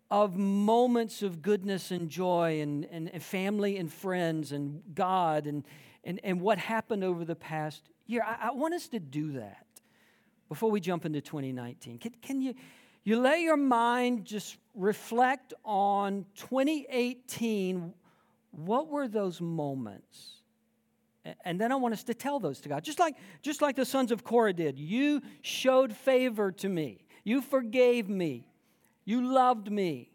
of 0.09 0.35
moments 0.35 1.21
of 1.21 1.41
goodness 1.41 1.89
and 1.89 2.09
joy 2.09 2.59
and, 2.59 2.85
and, 2.91 3.09
and 3.13 3.23
family 3.23 3.77
and 3.77 3.91
friends 3.91 4.51
and 4.51 4.81
God 4.93 5.47
and, 5.47 5.63
and, 6.03 6.19
and 6.21 6.41
what 6.41 6.57
happened 6.57 7.05
over 7.05 7.23
the 7.23 7.35
past 7.35 7.89
year. 8.07 8.21
I, 8.27 8.49
I 8.49 8.51
want 8.51 8.73
us 8.73 8.89
to 8.89 8.99
do 8.99 9.31
that 9.33 9.65
before 10.51 10.69
we 10.69 10.81
jump 10.81 11.05
into 11.05 11.21
2019? 11.21 11.97
Can, 11.97 12.11
can 12.21 12.41
you, 12.41 12.53
you 13.05 13.17
let 13.17 13.39
your 13.39 13.55
mind 13.55 14.25
just 14.25 14.57
reflect 14.75 15.53
on 15.63 16.25
2018? 16.35 17.93
What 18.51 18.89
were 18.89 19.07
those 19.07 19.39
moments? 19.39 20.41
And 21.45 21.57
then 21.57 21.71
I 21.71 21.75
want 21.75 21.93
us 21.93 22.03
to 22.03 22.13
tell 22.13 22.41
those 22.41 22.59
to 22.59 22.67
God. 22.67 22.83
Just 22.83 22.99
like, 22.99 23.15
just 23.41 23.61
like 23.61 23.77
the 23.77 23.85
sons 23.85 24.11
of 24.11 24.25
Korah 24.25 24.51
did. 24.51 24.77
You 24.77 25.21
showed 25.41 25.95
favor 25.95 26.51
to 26.51 26.67
me. 26.67 27.05
You 27.23 27.41
forgave 27.41 28.09
me. 28.09 28.45
You 29.05 29.33
loved 29.33 29.71
me. 29.71 30.10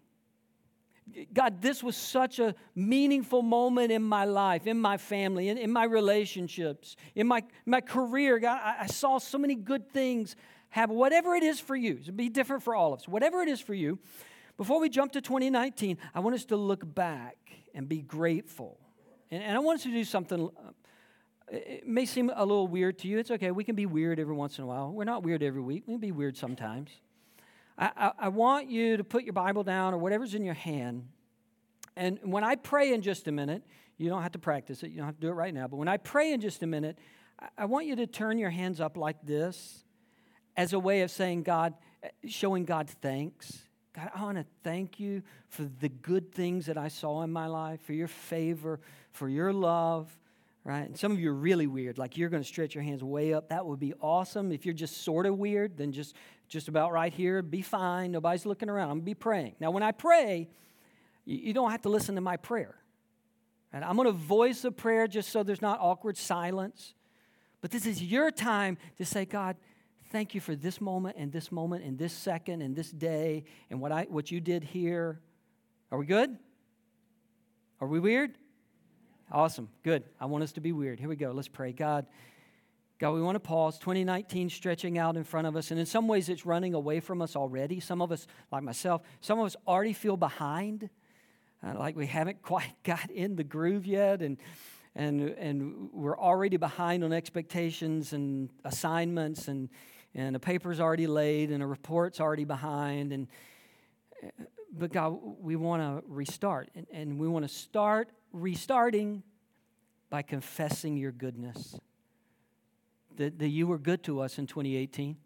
God, 1.32 1.62
this 1.62 1.82
was 1.82 1.96
such 1.96 2.40
a 2.40 2.54
meaningful 2.74 3.42
moment 3.42 3.92
in 3.92 4.02
my 4.02 4.24
life, 4.24 4.66
in 4.66 4.80
my 4.80 4.96
family, 4.96 5.48
in, 5.48 5.56
in 5.56 5.72
my 5.72 5.84
relationships, 5.84 6.96
in 7.14 7.26
my, 7.28 7.44
my 7.64 7.80
career. 7.80 8.38
God, 8.38 8.60
I, 8.62 8.76
I 8.82 8.86
saw 8.86 9.18
so 9.18 9.38
many 9.38 9.54
good 9.54 9.92
things 9.92 10.34
happen. 10.68 10.96
Whatever 10.96 11.34
it 11.34 11.44
is 11.44 11.60
for 11.60 11.76
you, 11.76 11.98
it'll 12.00 12.12
be 12.12 12.28
different 12.28 12.62
for 12.64 12.74
all 12.74 12.92
of 12.92 13.00
us. 13.00 13.08
Whatever 13.08 13.40
it 13.42 13.48
is 13.48 13.60
for 13.60 13.74
you, 13.74 13.98
before 14.56 14.80
we 14.80 14.88
jump 14.88 15.12
to 15.12 15.20
2019, 15.20 15.98
I 16.14 16.20
want 16.20 16.34
us 16.34 16.44
to 16.46 16.56
look 16.56 16.82
back 16.94 17.36
and 17.74 17.88
be 17.88 18.02
grateful. 18.02 18.80
And, 19.30 19.42
and 19.42 19.56
I 19.56 19.60
want 19.60 19.78
us 19.78 19.82
to 19.84 19.92
do 19.92 20.04
something. 20.04 20.48
Uh, 20.48 20.70
it 21.52 21.86
may 21.86 22.06
seem 22.06 22.32
a 22.34 22.44
little 22.44 22.66
weird 22.66 22.98
to 23.00 23.08
you. 23.08 23.18
It's 23.18 23.30
okay. 23.30 23.52
We 23.52 23.62
can 23.62 23.76
be 23.76 23.86
weird 23.86 24.18
every 24.18 24.34
once 24.34 24.58
in 24.58 24.64
a 24.64 24.66
while. 24.66 24.92
We're 24.92 25.04
not 25.04 25.22
weird 25.22 25.42
every 25.42 25.60
week. 25.60 25.84
We 25.86 25.94
can 25.94 26.00
be 26.00 26.12
weird 26.12 26.36
sometimes. 26.36 26.90
I, 27.78 28.12
I, 28.18 28.28
want 28.28 28.70
you 28.70 28.96
to 28.96 29.04
put 29.04 29.24
your 29.24 29.34
Bible 29.34 29.62
down 29.62 29.92
or 29.92 29.98
whatever's 29.98 30.34
in 30.34 30.44
your 30.44 30.54
hand. 30.54 31.08
And 31.94 32.18
when 32.22 32.42
I 32.42 32.56
pray 32.56 32.94
in 32.94 33.02
just 33.02 33.28
a 33.28 33.32
minute, 33.32 33.62
you 33.98 34.08
don't 34.08 34.22
have 34.22 34.32
to 34.32 34.38
practice 34.38 34.82
it, 34.82 34.90
you 34.90 34.98
don't 34.98 35.06
have 35.06 35.16
to 35.16 35.20
do 35.20 35.28
it 35.28 35.34
right 35.34 35.52
now, 35.52 35.68
but 35.68 35.76
when 35.76 35.88
I 35.88 35.96
pray 35.98 36.32
in 36.32 36.40
just 36.40 36.62
a 36.62 36.66
minute, 36.66 36.98
I, 37.38 37.48
I 37.58 37.64
want 37.66 37.86
you 37.86 37.96
to 37.96 38.06
turn 38.06 38.38
your 38.38 38.50
hands 38.50 38.80
up 38.80 38.96
like 38.96 39.16
this 39.22 39.84
as 40.56 40.72
a 40.72 40.78
way 40.78 41.02
of 41.02 41.10
saying, 41.10 41.42
God, 41.42 41.74
eh, 42.02 42.08
showing 42.26 42.64
God 42.64 42.88
thanks. 43.02 43.58
God, 43.94 44.10
I 44.14 44.22
want 44.22 44.38
to 44.38 44.46
thank 44.62 44.98
you 44.98 45.22
for 45.48 45.64
the 45.80 45.88
good 45.88 46.32
things 46.32 46.66
that 46.66 46.78
I 46.78 46.88
saw 46.88 47.22
in 47.22 47.32
my 47.32 47.46
life, 47.46 47.80
for 47.82 47.92
your 47.92 48.08
favor, 48.08 48.80
for 49.12 49.28
your 49.28 49.52
love, 49.52 50.14
right? 50.64 50.86
And 50.86 50.98
some 50.98 51.12
of 51.12 51.20
you 51.20 51.30
are 51.30 51.34
really 51.34 51.66
weird, 51.66 51.96
like 51.96 52.16
you're 52.16 52.28
going 52.28 52.42
to 52.42 52.48
stretch 52.48 52.74
your 52.74 52.84
hands 52.84 53.04
way 53.04 53.32
up. 53.32 53.50
That 53.50 53.64
would 53.64 53.78
be 53.78 53.94
awesome. 54.00 54.50
If 54.50 54.66
you're 54.66 54.74
just 54.74 55.02
sort 55.02 55.24
of 55.24 55.38
weird, 55.38 55.76
then 55.76 55.92
just 55.92 56.14
just 56.48 56.68
about 56.68 56.92
right 56.92 57.12
here, 57.12 57.42
be 57.42 57.62
fine. 57.62 58.12
Nobody's 58.12 58.46
looking 58.46 58.68
around. 58.68 58.90
I'm 58.90 58.98
to 59.00 59.04
be 59.04 59.14
praying. 59.14 59.54
Now, 59.60 59.70
when 59.70 59.82
I 59.82 59.92
pray, 59.92 60.48
you 61.24 61.52
don't 61.52 61.70
have 61.70 61.82
to 61.82 61.88
listen 61.88 62.14
to 62.14 62.20
my 62.20 62.36
prayer. 62.36 62.76
And 63.72 63.84
I'm 63.84 63.96
to 63.96 64.12
voice 64.12 64.64
a 64.64 64.70
prayer 64.70 65.06
just 65.06 65.30
so 65.30 65.42
there's 65.42 65.60
not 65.60 65.80
awkward 65.80 66.16
silence. 66.16 66.94
But 67.60 67.70
this 67.70 67.84
is 67.84 68.02
your 68.02 68.30
time 68.30 68.78
to 68.98 69.04
say, 69.04 69.24
God, 69.24 69.56
thank 70.10 70.34
you 70.34 70.40
for 70.40 70.54
this 70.54 70.80
moment 70.80 71.16
and 71.18 71.32
this 71.32 71.50
moment 71.50 71.84
and 71.84 71.98
this 71.98 72.12
second 72.12 72.62
and 72.62 72.76
this 72.76 72.90
day 72.90 73.44
and 73.70 73.80
what, 73.80 73.92
I, 73.92 74.06
what 74.08 74.30
you 74.30 74.40
did 74.40 74.62
here. 74.62 75.20
Are 75.90 75.98
we 75.98 76.06
good? 76.06 76.38
Are 77.80 77.88
we 77.88 77.98
weird? 77.98 78.38
Awesome. 79.30 79.68
Good. 79.82 80.04
I 80.20 80.26
want 80.26 80.44
us 80.44 80.52
to 80.52 80.60
be 80.60 80.72
weird. 80.72 81.00
Here 81.00 81.08
we 81.08 81.16
go. 81.16 81.32
Let's 81.32 81.48
pray. 81.48 81.72
God, 81.72 82.06
God, 82.98 83.12
we 83.12 83.20
want 83.20 83.36
to 83.36 83.40
pause. 83.40 83.78
2019 83.78 84.48
stretching 84.48 84.96
out 84.96 85.16
in 85.16 85.24
front 85.24 85.46
of 85.46 85.54
us, 85.54 85.70
and 85.70 85.78
in 85.78 85.84
some 85.84 86.08
ways 86.08 86.30
it's 86.30 86.46
running 86.46 86.72
away 86.72 87.00
from 87.00 87.20
us 87.20 87.36
already. 87.36 87.78
Some 87.78 88.00
of 88.00 88.10
us, 88.10 88.26
like 88.50 88.62
myself, 88.62 89.02
some 89.20 89.38
of 89.38 89.44
us 89.44 89.56
already 89.66 89.92
feel 89.92 90.16
behind, 90.16 90.88
uh, 91.62 91.74
like 91.78 91.94
we 91.94 92.06
haven't 92.06 92.40
quite 92.40 92.72
got 92.84 93.10
in 93.10 93.36
the 93.36 93.44
groove 93.44 93.84
yet, 93.84 94.22
and, 94.22 94.38
and, 94.94 95.20
and 95.20 95.90
we're 95.92 96.18
already 96.18 96.56
behind 96.56 97.04
on 97.04 97.12
expectations 97.12 98.14
and 98.14 98.48
assignments, 98.64 99.48
and, 99.48 99.68
and 100.14 100.34
a 100.34 100.40
paper's 100.40 100.80
already 100.80 101.06
laid, 101.06 101.50
and 101.50 101.62
a 101.62 101.66
report's 101.66 102.18
already 102.18 102.44
behind. 102.44 103.12
And, 103.12 103.28
but 104.72 104.90
God, 104.90 105.18
we 105.38 105.54
want 105.54 105.82
to 105.82 106.02
restart, 106.08 106.70
and, 106.74 106.86
and 106.90 107.18
we 107.18 107.28
want 107.28 107.46
to 107.46 107.54
start 107.54 108.08
restarting 108.32 109.22
by 110.08 110.22
confessing 110.22 110.96
your 110.96 111.12
goodness 111.12 111.76
that, 113.16 113.38
that 113.38 113.48
you 113.48 113.66
were 113.66 113.78
good 113.78 114.02
to 114.04 114.20
us 114.20 114.38
in 114.38 114.46
2018, 114.46 115.16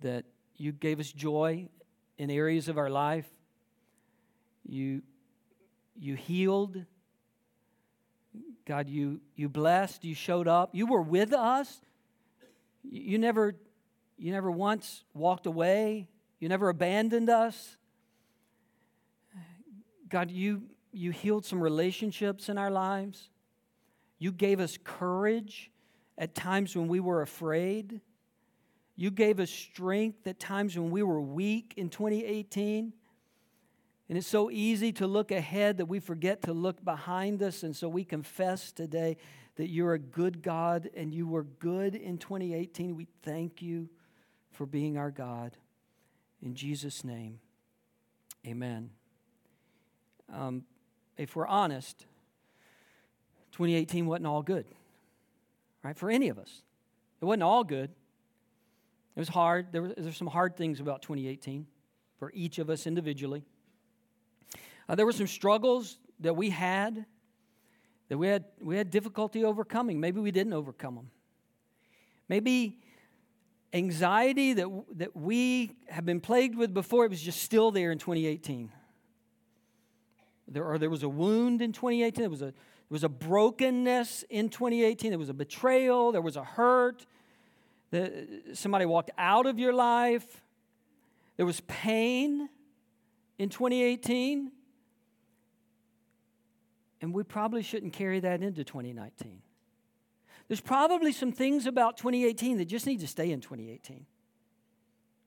that 0.00 0.24
you 0.56 0.72
gave 0.72 1.00
us 1.00 1.10
joy 1.10 1.68
in 2.18 2.30
areas 2.30 2.68
of 2.68 2.78
our 2.78 2.90
life, 2.90 3.28
you, 4.66 5.02
you 5.98 6.14
healed. 6.14 6.84
God, 8.64 8.88
you, 8.88 9.20
you 9.34 9.48
blessed, 9.48 10.04
you 10.04 10.14
showed 10.14 10.46
up, 10.46 10.70
you 10.72 10.86
were 10.86 11.02
with 11.02 11.32
us. 11.32 11.80
You 12.84 13.18
never, 13.18 13.54
you 14.18 14.32
never 14.32 14.50
once 14.50 15.04
walked 15.14 15.46
away, 15.46 16.08
you 16.38 16.48
never 16.48 16.68
abandoned 16.68 17.28
us. 17.28 17.76
God, 20.08 20.30
you, 20.30 20.62
you 20.92 21.10
healed 21.10 21.44
some 21.44 21.60
relationships 21.60 22.48
in 22.48 22.58
our 22.58 22.70
lives. 22.70 23.30
You 24.18 24.30
gave 24.30 24.60
us 24.60 24.78
courage 24.82 25.72
at 26.18 26.34
times 26.34 26.76
when 26.76 26.88
we 26.88 27.00
were 27.00 27.22
afraid. 27.22 28.00
You 28.96 29.10
gave 29.10 29.40
us 29.40 29.50
strength 29.50 30.26
at 30.26 30.38
times 30.38 30.78
when 30.78 30.90
we 30.90 31.02
were 31.02 31.20
weak 31.20 31.74
in 31.76 31.88
2018. 31.88 32.92
And 34.08 34.18
it's 34.18 34.26
so 34.26 34.50
easy 34.50 34.92
to 34.92 35.06
look 35.06 35.30
ahead 35.30 35.78
that 35.78 35.86
we 35.86 35.98
forget 35.98 36.42
to 36.42 36.52
look 36.52 36.84
behind 36.84 37.42
us. 37.42 37.62
And 37.62 37.74
so 37.74 37.88
we 37.88 38.04
confess 38.04 38.70
today 38.70 39.16
that 39.56 39.68
you're 39.68 39.94
a 39.94 39.98
good 39.98 40.42
God 40.42 40.90
and 40.94 41.14
you 41.14 41.26
were 41.26 41.44
good 41.44 41.94
in 41.94 42.18
2018. 42.18 42.94
We 42.94 43.06
thank 43.22 43.62
you 43.62 43.88
for 44.50 44.66
being 44.66 44.98
our 44.98 45.10
God. 45.10 45.56
In 46.42 46.54
Jesus' 46.54 47.04
name, 47.04 47.38
amen. 48.46 48.90
um, 50.32 50.64
if 51.16 51.36
we're 51.36 51.46
honest, 51.46 52.06
2018 53.52 54.06
wasn't 54.06 54.26
all 54.26 54.42
good, 54.42 54.66
right? 55.82 55.96
For 55.96 56.10
any 56.10 56.28
of 56.28 56.38
us, 56.38 56.62
it 57.20 57.24
wasn't 57.24 57.42
all 57.42 57.64
good. 57.64 57.90
It 59.14 59.20
was 59.20 59.28
hard. 59.28 59.68
There 59.72 59.82
were, 59.82 59.88
there 59.88 60.04
were 60.04 60.12
some 60.12 60.26
hard 60.26 60.56
things 60.56 60.80
about 60.80 61.02
2018 61.02 61.66
for 62.18 62.30
each 62.34 62.58
of 62.58 62.70
us 62.70 62.86
individually. 62.86 63.44
Uh, 64.88 64.94
there 64.94 65.06
were 65.06 65.12
some 65.12 65.26
struggles 65.26 65.98
that 66.20 66.34
we 66.34 66.50
had 66.50 67.04
that 68.12 68.18
we 68.18 68.28
had, 68.28 68.44
we 68.60 68.76
had 68.76 68.90
difficulty 68.90 69.42
overcoming. 69.42 69.98
Maybe 69.98 70.20
we 70.20 70.30
didn't 70.30 70.52
overcome 70.52 70.96
them. 70.96 71.10
Maybe 72.28 72.78
anxiety 73.72 74.52
that, 74.52 74.68
that 74.96 75.16
we 75.16 75.72
have 75.88 76.04
been 76.04 76.20
plagued 76.20 76.56
with 76.56 76.74
before, 76.74 77.06
it 77.06 77.10
was 77.10 77.22
just 77.22 77.42
still 77.42 77.70
there 77.70 77.90
in 77.90 77.96
2018. 77.96 78.70
There, 80.48 80.62
or 80.62 80.76
there 80.76 80.90
was 80.90 81.02
a 81.02 81.08
wound 81.08 81.62
in 81.62 81.72
2018. 81.72 82.20
There 82.20 82.28
was 82.28 82.42
a, 82.42 82.52
there 82.92 82.96
was 82.96 83.04
a 83.04 83.08
brokenness 83.08 84.22
in 84.28 84.50
2018. 84.50 85.12
There 85.12 85.18
was 85.18 85.30
a 85.30 85.32
betrayal. 85.32 86.12
There 86.12 86.20
was 86.20 86.36
a 86.36 86.44
hurt. 86.44 87.06
The, 87.90 88.42
somebody 88.52 88.84
walked 88.84 89.10
out 89.16 89.46
of 89.46 89.58
your 89.58 89.72
life. 89.72 90.42
There 91.38 91.46
was 91.46 91.60
pain 91.60 92.50
in 93.38 93.48
2018. 93.48 94.52
And 97.00 97.14
we 97.14 97.22
probably 97.22 97.62
shouldn't 97.62 97.94
carry 97.94 98.20
that 98.20 98.42
into 98.42 98.62
2019. 98.62 99.40
There's 100.48 100.60
probably 100.60 101.12
some 101.12 101.32
things 101.32 101.64
about 101.64 101.96
2018 101.96 102.58
that 102.58 102.66
just 102.66 102.86
need 102.86 103.00
to 103.00 103.08
stay 103.08 103.30
in 103.30 103.40
2018. 103.40 104.04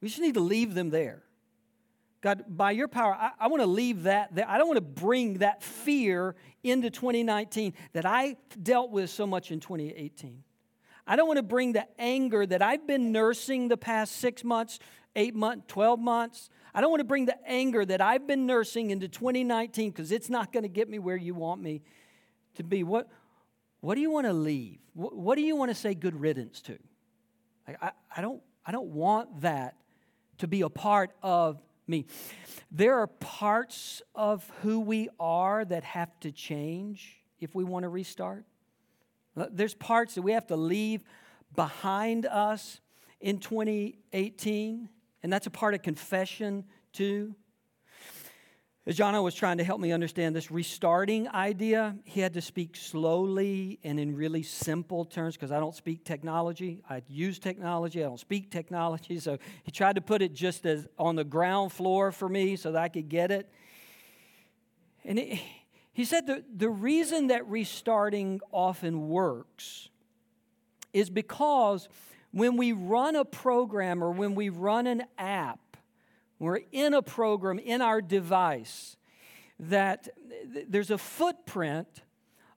We 0.02 0.08
just 0.10 0.22
need 0.22 0.36
to 0.36 0.40
leave 0.40 0.76
them 0.76 0.92
there. 0.92 1.24
God, 2.26 2.44
by 2.48 2.72
your 2.72 2.88
power, 2.88 3.14
I, 3.14 3.34
I 3.40 3.48
want 3.50 3.62
to 3.62 3.68
leave 3.68 4.04
that 4.04 4.34
there. 4.34 4.50
I 4.50 4.58
don't 4.58 4.66
want 4.68 4.78
to 4.78 4.82
bring 4.82 5.36
that 5.36 5.62
fear 5.62 6.36
into 6.64 6.90
2019 6.90 7.76
that 7.94 8.04
I 8.04 8.38
dealt 8.64 8.90
with 8.90 9.12
so 9.12 9.28
much 9.28 9.52
in 9.52 9.60
2018. 9.60 10.44
I 11.06 11.18
don't 11.18 11.28
want 11.28 11.38
to 11.38 11.44
bring 11.44 11.74
the 11.74 11.86
anger 12.00 12.44
that 12.44 12.64
I've 12.64 12.88
been 12.88 13.12
nursing 13.12 13.68
the 13.68 13.78
past 13.78 14.16
six 14.16 14.44
months, 14.44 14.80
eight 15.16 15.36
months, 15.36 15.66
12 15.68 16.00
months. 16.00 16.50
I 16.74 16.82
don't 16.82 16.90
want 16.90 17.02
to 17.02 17.06
bring 17.06 17.28
the 17.28 17.38
anger 17.48 17.86
that 17.86 18.02
I've 18.02 18.26
been 18.26 18.48
nursing 18.48 18.90
into 18.90 19.08
2019 19.08 19.92
because 19.92 20.12
it's 20.12 20.28
not 20.28 20.52
going 20.52 20.64
to 20.64 20.68
get 20.68 20.90
me 20.90 20.98
where 20.98 21.16
you 21.16 21.36
want 21.36 21.62
me 21.62 21.84
to 22.56 22.64
be. 22.64 22.82
What, 22.84 23.08
what 23.82 23.94
do 23.94 24.02
you 24.02 24.10
want 24.10 24.26
to 24.26 24.34
leave? 24.34 24.80
What, 24.96 25.16
what 25.16 25.36
do 25.36 25.44
you 25.44 25.56
want 25.56 25.70
to 25.70 25.76
say 25.76 25.94
good 25.94 26.20
riddance 26.20 26.60
to? 26.62 26.80
I, 27.68 27.76
I, 27.80 27.92
I, 28.18 28.22
don't, 28.22 28.42
I 28.66 28.72
don't 28.72 28.90
want 28.90 29.42
that 29.42 29.76
to 30.40 30.48
be 30.48 30.62
a 30.62 30.70
part 30.70 31.12
of 31.22 31.62
me. 31.88 32.06
There 32.72 32.96
are 32.96 33.08
parts 33.08 34.02
of 34.14 34.50
who 34.62 34.80
we 34.80 35.10
are 35.20 35.66
that 35.66 35.84
have 35.84 36.20
to 36.22 36.32
change 36.32 37.18
if 37.40 37.54
we 37.56 37.64
want 37.64 37.84
to 37.84 37.90
restart. 37.90 38.46
Uh, 39.38 39.48
there's 39.52 39.74
parts 39.74 40.16
that 40.16 40.22
we 40.22 40.32
have 40.32 40.48
to 40.48 40.56
leave 40.56 41.04
behind 41.56 42.26
us 42.26 42.80
in 43.20 43.40
2018 43.40 44.90
and 45.26 45.34
that's 45.34 45.48
a 45.48 45.50
part 45.50 45.74
of 45.74 45.82
confession, 45.82 46.66
too. 46.94 47.34
As 48.88 49.00
Jono 49.00 49.24
was 49.24 49.34
trying 49.34 49.58
to 49.58 49.64
help 49.64 49.82
me 49.82 49.92
understand 49.92 50.36
this 50.36 50.52
restarting 50.52 51.28
idea, 51.30 51.96
he 52.04 52.22
had 52.22 52.36
to 52.36 52.42
speak 52.42 52.76
slowly 52.76 53.80
and 53.84 54.00
in 54.00 54.16
really 54.16 54.44
simple 54.44 55.06
terms 55.06 55.36
because 55.36 55.52
I 55.52 55.60
don't 55.60 55.74
speak 55.74 56.04
technology. 56.04 56.84
I 56.88 57.02
use 57.08 57.40
technology, 57.40 58.04
I 58.04 58.08
don't 58.08 58.20
speak 58.20 58.52
technology. 58.52 59.20
So 59.20 59.40
he 59.64 59.72
tried 59.72 59.96
to 59.96 60.02
put 60.02 60.22
it 60.22 60.36
just 60.36 60.68
as 60.68 60.88
on 61.00 61.16
the 61.16 61.24
ground 61.24 61.72
floor 61.72 62.12
for 62.12 62.30
me 62.30 62.58
so 62.58 62.74
that 62.74 62.82
I 62.84 62.90
could 62.90 63.10
get 63.10 63.32
it. 63.32 63.50
And 65.04 65.18
it, 65.18 65.40
he 65.92 66.06
said 66.06 66.28
the, 66.28 66.44
the 66.56 66.70
reason 66.70 67.28
that 67.28 67.48
restarting 67.48 68.40
often 68.52 69.10
works 69.10 69.90
is 70.94 71.10
because 71.10 71.90
when 72.30 72.56
we 72.56 72.72
run 72.72 73.16
a 73.16 73.26
program 73.26 74.04
or 74.04 74.12
when 74.12 74.36
we 74.36 74.50
run 74.50 74.86
an 74.86 75.06
app, 75.18 75.60
we're 76.40 76.62
in 76.72 76.94
a 76.94 77.02
program 77.02 77.60
in 77.60 77.82
our 77.82 78.02
device, 78.02 78.98
that 79.60 80.10
there's 80.68 80.92
a 80.92 80.98
footprint 80.98 81.88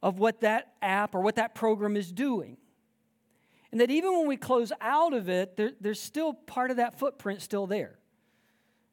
of 0.03 0.19
what 0.19 0.41
that 0.41 0.75
app 0.83 1.15
or 1.15 1.21
what 1.21 1.37
that 1.37 1.55
program 1.55 1.97
is 1.97 2.13
doing. 2.13 2.57
And 3.71 3.81
that 3.81 3.91
even 3.91 4.13
when 4.17 4.27
we 4.27 4.37
close 4.37 4.73
out 4.81 5.13
of 5.13 5.29
it, 5.29 5.57
there, 5.57 5.73
there's 5.81 6.01
still 6.01 6.33
part 6.33 6.71
of 6.71 6.79
that 6.79 6.99
footprint 6.99 7.43
still 7.43 7.67
there. 7.67 7.99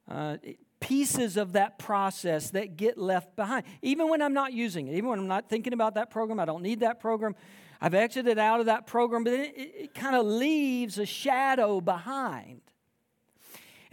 Uh, 0.10 0.38
pieces 0.80 1.38
of 1.38 1.54
that 1.54 1.80
process 1.80 2.52
that 2.52 2.78
get 2.78 2.98
left 2.98 3.36
behind. 3.36 3.66
Even 3.82 4.10
when 4.10 4.22
I'm 4.22 4.34
not 4.34 4.54
using 4.54 4.88
it, 4.88 4.96
even 4.96 5.10
when 5.10 5.20
I'm 5.20 5.28
not 5.28 5.50
thinking 5.50 5.74
about 5.74 5.96
that 5.96 6.12
program, 6.12 6.40
I 6.40 6.46
don't 6.46 6.62
need 6.62 6.82
that 6.82 7.00
program, 7.00 7.36
I've 7.82 7.94
exited 7.94 8.38
out 8.38 8.60
of 8.60 8.68
that 8.68 8.86
program, 8.86 9.24
but 9.24 9.34
it, 9.34 9.58
it, 9.58 9.74
it 9.76 9.94
kind 9.94 10.16
of 10.16 10.26
leaves 10.26 11.00
a 11.00 11.06
shadow 11.06 11.82
behind. 11.82 12.62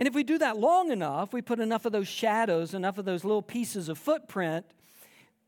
And 0.03 0.09
if 0.09 0.15
we 0.17 0.25
do 0.25 0.37
that 0.39 0.59
long 0.59 0.91
enough, 0.91 1.33
we 1.33 1.43
put 1.43 1.61
enough 1.61 1.85
of 1.85 1.93
those 1.93 2.09
shadows, 2.09 2.75
enough 2.75 2.99
of 2.99 3.05
those 3.05 3.23
little 3.23 3.41
pieces 3.41 3.89
of 3.89 3.97
footprint, 3.97 4.67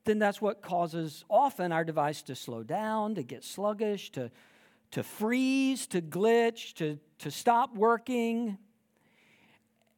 then 0.04 0.20
that's 0.20 0.40
what 0.40 0.62
causes 0.62 1.24
often 1.28 1.72
our 1.72 1.82
device 1.82 2.22
to 2.22 2.36
slow 2.36 2.62
down, 2.62 3.16
to 3.16 3.24
get 3.24 3.42
sluggish, 3.42 4.12
to, 4.12 4.30
to 4.92 5.02
freeze, 5.02 5.88
to 5.88 6.00
glitch, 6.00 6.74
to, 6.74 7.00
to 7.18 7.32
stop 7.32 7.74
working. 7.74 8.56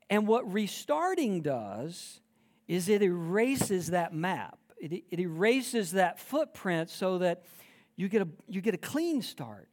And 0.08 0.26
what 0.26 0.50
restarting 0.50 1.42
does 1.42 2.22
is 2.66 2.88
it 2.88 3.02
erases 3.02 3.88
that 3.88 4.14
map, 4.14 4.58
it, 4.78 5.04
it 5.10 5.20
erases 5.20 5.92
that 5.92 6.18
footprint 6.18 6.88
so 6.88 7.18
that 7.18 7.44
you 7.94 8.08
get 8.08 8.22
a, 8.22 8.28
you 8.48 8.62
get 8.62 8.72
a 8.72 8.78
clean 8.78 9.20
start. 9.20 9.68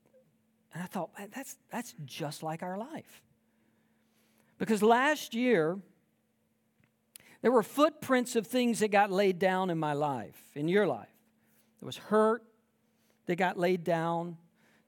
And 0.74 0.84
I 0.84 0.88
thought, 0.88 1.12
that's, 1.34 1.56
that's 1.72 1.96
just 2.04 2.44
like 2.44 2.62
our 2.64 2.78
life. 2.78 3.22
Because 4.58 4.82
last 4.82 5.34
year, 5.34 5.78
there 7.42 7.52
were 7.52 7.64
footprints 7.64 8.36
of 8.36 8.48
things 8.48 8.80
that 8.80 8.90
got 8.90 9.12
laid 9.12 9.38
down 9.40 9.70
in 9.70 9.78
my 9.78 9.94
life, 9.94 10.42
in 10.54 10.68
your 10.68 10.88
life. 10.88 11.10
There 11.80 11.86
was 11.86 11.98
hurt 11.98 12.44
that 13.26 13.36
got 13.36 13.58
laid 13.58 13.84
down. 13.84 14.38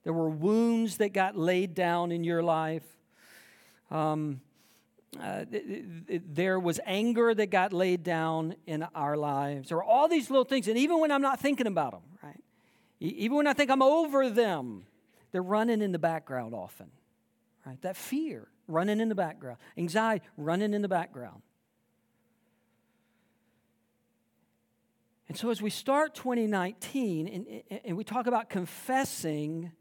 There 0.04 0.12
were 0.12 0.30
wounds 0.30 0.96
that 0.98 1.12
got 1.12 1.36
laid 1.36 1.74
down 1.74 2.12
in 2.12 2.24
your 2.24 2.42
life. 2.42 2.84
Um, 3.90 4.40
uh, 5.20 5.44
there 6.08 6.58
was 6.58 6.80
anger 6.84 7.34
that 7.34 7.50
got 7.50 7.72
laid 7.72 8.02
down 8.02 8.54
in 8.66 8.82
our 8.94 9.16
lives. 9.16 9.68
There 9.68 9.78
were 9.78 9.84
all 9.84 10.08
these 10.08 10.30
little 10.30 10.44
things, 10.44 10.68
and 10.68 10.78
even 10.78 11.00
when 11.00 11.10
I'm 11.10 11.22
not 11.22 11.40
thinking 11.40 11.66
about 11.66 11.92
them, 11.92 12.02
right? 12.22 12.42
Even 13.00 13.36
when 13.36 13.46
I 13.46 13.52
think 13.52 13.70
I'm 13.70 13.82
over 13.82 14.30
them, 14.30 14.86
they're 15.32 15.42
running 15.42 15.82
in 15.82 15.92
the 15.92 15.98
background 15.98 16.54
often. 16.54 16.90
Right? 17.66 17.80
That 17.82 17.96
fear 17.96 18.48
running 18.68 19.00
in 19.00 19.08
the 19.08 19.14
background, 19.14 19.58
anxiety 19.76 20.24
running 20.36 20.74
in 20.74 20.82
the 20.82 20.88
background. 20.88 21.42
And 25.28 25.36
so, 25.36 25.50
as 25.50 25.60
we 25.60 25.70
start 25.70 26.14
2019 26.14 27.26
and, 27.26 27.80
and 27.84 27.96
we 27.96 28.04
talk 28.04 28.26
about 28.26 28.48
confessing, 28.48 29.72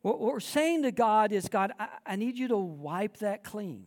what, 0.00 0.20
we're 0.20 0.40
saying 0.40 0.84
to 0.84 0.92
God 0.92 1.32
is 1.32 1.48
God, 1.48 1.72
I, 1.78 1.88
I 2.06 2.16
need 2.16 2.38
you 2.38 2.48
to 2.48 2.56
wipe 2.56 3.18
that 3.18 3.44
clean. 3.44 3.86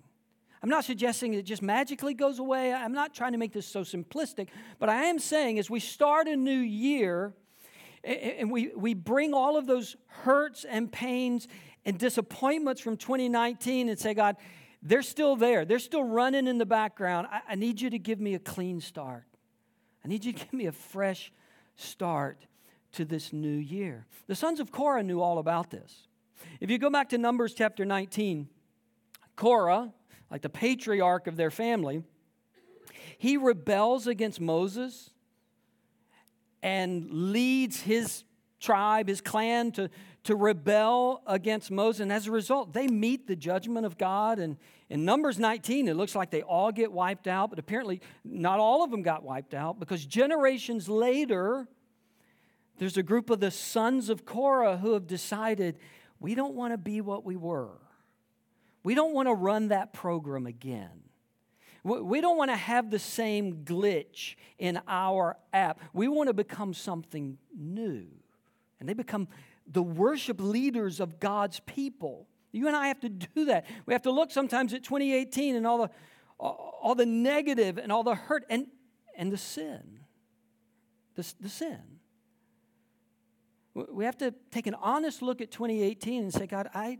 I'm 0.61 0.69
not 0.69 0.85
suggesting 0.85 1.33
it 1.33 1.41
just 1.43 1.63
magically 1.63 2.13
goes 2.13 2.37
away. 2.37 2.71
I'm 2.71 2.93
not 2.93 3.15
trying 3.15 3.31
to 3.31 3.39
make 3.39 3.51
this 3.51 3.65
so 3.65 3.81
simplistic, 3.81 4.49
but 4.77 4.89
I 4.89 5.05
am 5.05 5.17
saying 5.17 5.57
as 5.57 5.71
we 5.71 5.79
start 5.79 6.27
a 6.27 6.35
new 6.35 6.51
year, 6.51 7.33
and 8.03 8.51
we, 8.51 8.71
we 8.75 8.93
bring 8.93 9.33
all 9.33 9.57
of 9.57 9.65
those 9.65 9.95
hurts 10.07 10.63
and 10.63 10.91
pains 10.91 11.47
and 11.85 11.97
disappointments 11.97 12.81
from 12.81 12.97
2019 12.97 13.89
and 13.89 13.97
say, 13.97 14.13
God, 14.13 14.37
they're 14.81 15.01
still 15.01 15.35
there. 15.35 15.65
They're 15.65 15.79
still 15.79 16.03
running 16.03 16.47
in 16.47 16.57
the 16.57 16.65
background. 16.65 17.27
I, 17.31 17.41
I 17.49 17.55
need 17.55 17.81
you 17.81 17.89
to 17.89 17.99
give 17.99 18.19
me 18.19 18.35
a 18.35 18.39
clean 18.39 18.81
start. 18.81 19.25
I 20.03 20.07
need 20.07 20.25
you 20.25 20.33
to 20.33 20.39
give 20.45 20.53
me 20.53 20.65
a 20.67 20.71
fresh 20.71 21.31
start 21.75 22.45
to 22.93 23.05
this 23.05 23.31
new 23.31 23.47
year. 23.47 24.05
The 24.27 24.35
sons 24.35 24.59
of 24.59 24.71
Korah 24.71 25.03
knew 25.03 25.21
all 25.21 25.39
about 25.39 25.69
this. 25.69 26.07
If 26.59 26.69
you 26.69 26.77
go 26.77 26.89
back 26.89 27.09
to 27.09 27.17
Numbers 27.17 27.53
chapter 27.53 27.85
19, 27.85 28.47
Korah, 29.35 29.93
like 30.29 30.41
the 30.41 30.49
patriarch 30.49 31.27
of 31.27 31.35
their 31.35 31.51
family, 31.51 32.03
he 33.17 33.37
rebels 33.37 34.07
against 34.07 34.41
Moses 34.41 35.11
and 36.63 37.31
leads 37.31 37.81
his 37.81 38.23
tribe, 38.59 39.07
his 39.07 39.21
clan, 39.21 39.71
to, 39.73 39.89
to 40.23 40.35
rebel 40.35 41.23
against 41.25 41.71
Moses. 41.71 42.01
And 42.01 42.11
as 42.11 42.27
a 42.27 42.31
result, 42.31 42.73
they 42.73 42.87
meet 42.87 43.27
the 43.27 43.35
judgment 43.35 43.85
of 43.85 43.97
God. 43.97 44.39
And 44.39 44.57
in 44.89 45.03
Numbers 45.03 45.39
19, 45.39 45.87
it 45.87 45.95
looks 45.95 46.15
like 46.15 46.29
they 46.29 46.43
all 46.43 46.71
get 46.71 46.91
wiped 46.91 47.27
out, 47.27 47.49
but 47.49 47.59
apparently 47.59 48.01
not 48.23 48.59
all 48.59 48.83
of 48.83 48.91
them 48.91 49.01
got 49.01 49.23
wiped 49.23 49.53
out 49.53 49.79
because 49.79 50.05
generations 50.05 50.87
later, 50.87 51.67
there's 52.77 52.97
a 52.97 53.03
group 53.03 53.29
of 53.29 53.39
the 53.39 53.51
sons 53.51 54.09
of 54.09 54.25
Korah 54.25 54.77
who 54.77 54.93
have 54.93 55.07
decided 55.07 55.77
we 56.19 56.35
don't 56.35 56.53
want 56.53 56.73
to 56.73 56.77
be 56.77 57.01
what 57.01 57.25
we 57.25 57.35
were. 57.35 57.77
We 58.83 58.95
don't 58.95 59.13
want 59.13 59.27
to 59.27 59.33
run 59.33 59.69
that 59.69 59.93
program 59.93 60.45
again. 60.45 60.89
We 61.83 62.21
don't 62.21 62.37
want 62.37 62.51
to 62.51 62.57
have 62.57 62.91
the 62.91 62.99
same 62.99 63.63
glitch 63.63 64.35
in 64.59 64.79
our 64.87 65.37
app. 65.51 65.79
We 65.93 66.07
want 66.07 66.27
to 66.27 66.33
become 66.33 66.75
something 66.75 67.39
new. 67.57 68.05
And 68.79 68.87
they 68.87 68.93
become 68.93 69.27
the 69.71 69.83
worship 69.83 70.39
leaders 70.39 70.99
of 70.99 71.19
God's 71.19 71.59
people. 71.61 72.27
You 72.51 72.67
and 72.67 72.75
I 72.75 72.87
have 72.87 72.99
to 73.01 73.09
do 73.09 73.45
that. 73.45 73.65
We 73.85 73.93
have 73.93 74.01
to 74.03 74.11
look 74.11 74.31
sometimes 74.31 74.73
at 74.73 74.83
2018 74.83 75.55
and 75.55 75.65
all 75.65 75.77
the, 75.79 75.89
all 76.37 76.95
the 76.95 77.05
negative 77.05 77.77
and 77.77 77.91
all 77.91 78.03
the 78.03 78.15
hurt 78.15 78.45
and, 78.49 78.67
and 79.15 79.31
the 79.31 79.37
sin. 79.37 79.99
The, 81.15 81.33
the 81.39 81.49
sin. 81.49 81.79
We 83.73 84.03
have 84.03 84.17
to 84.17 84.33
take 84.51 84.67
an 84.67 84.75
honest 84.75 85.21
look 85.21 85.39
at 85.39 85.49
2018 85.49 86.23
and 86.23 86.33
say, 86.33 86.45
God, 86.45 86.69
I, 86.73 86.99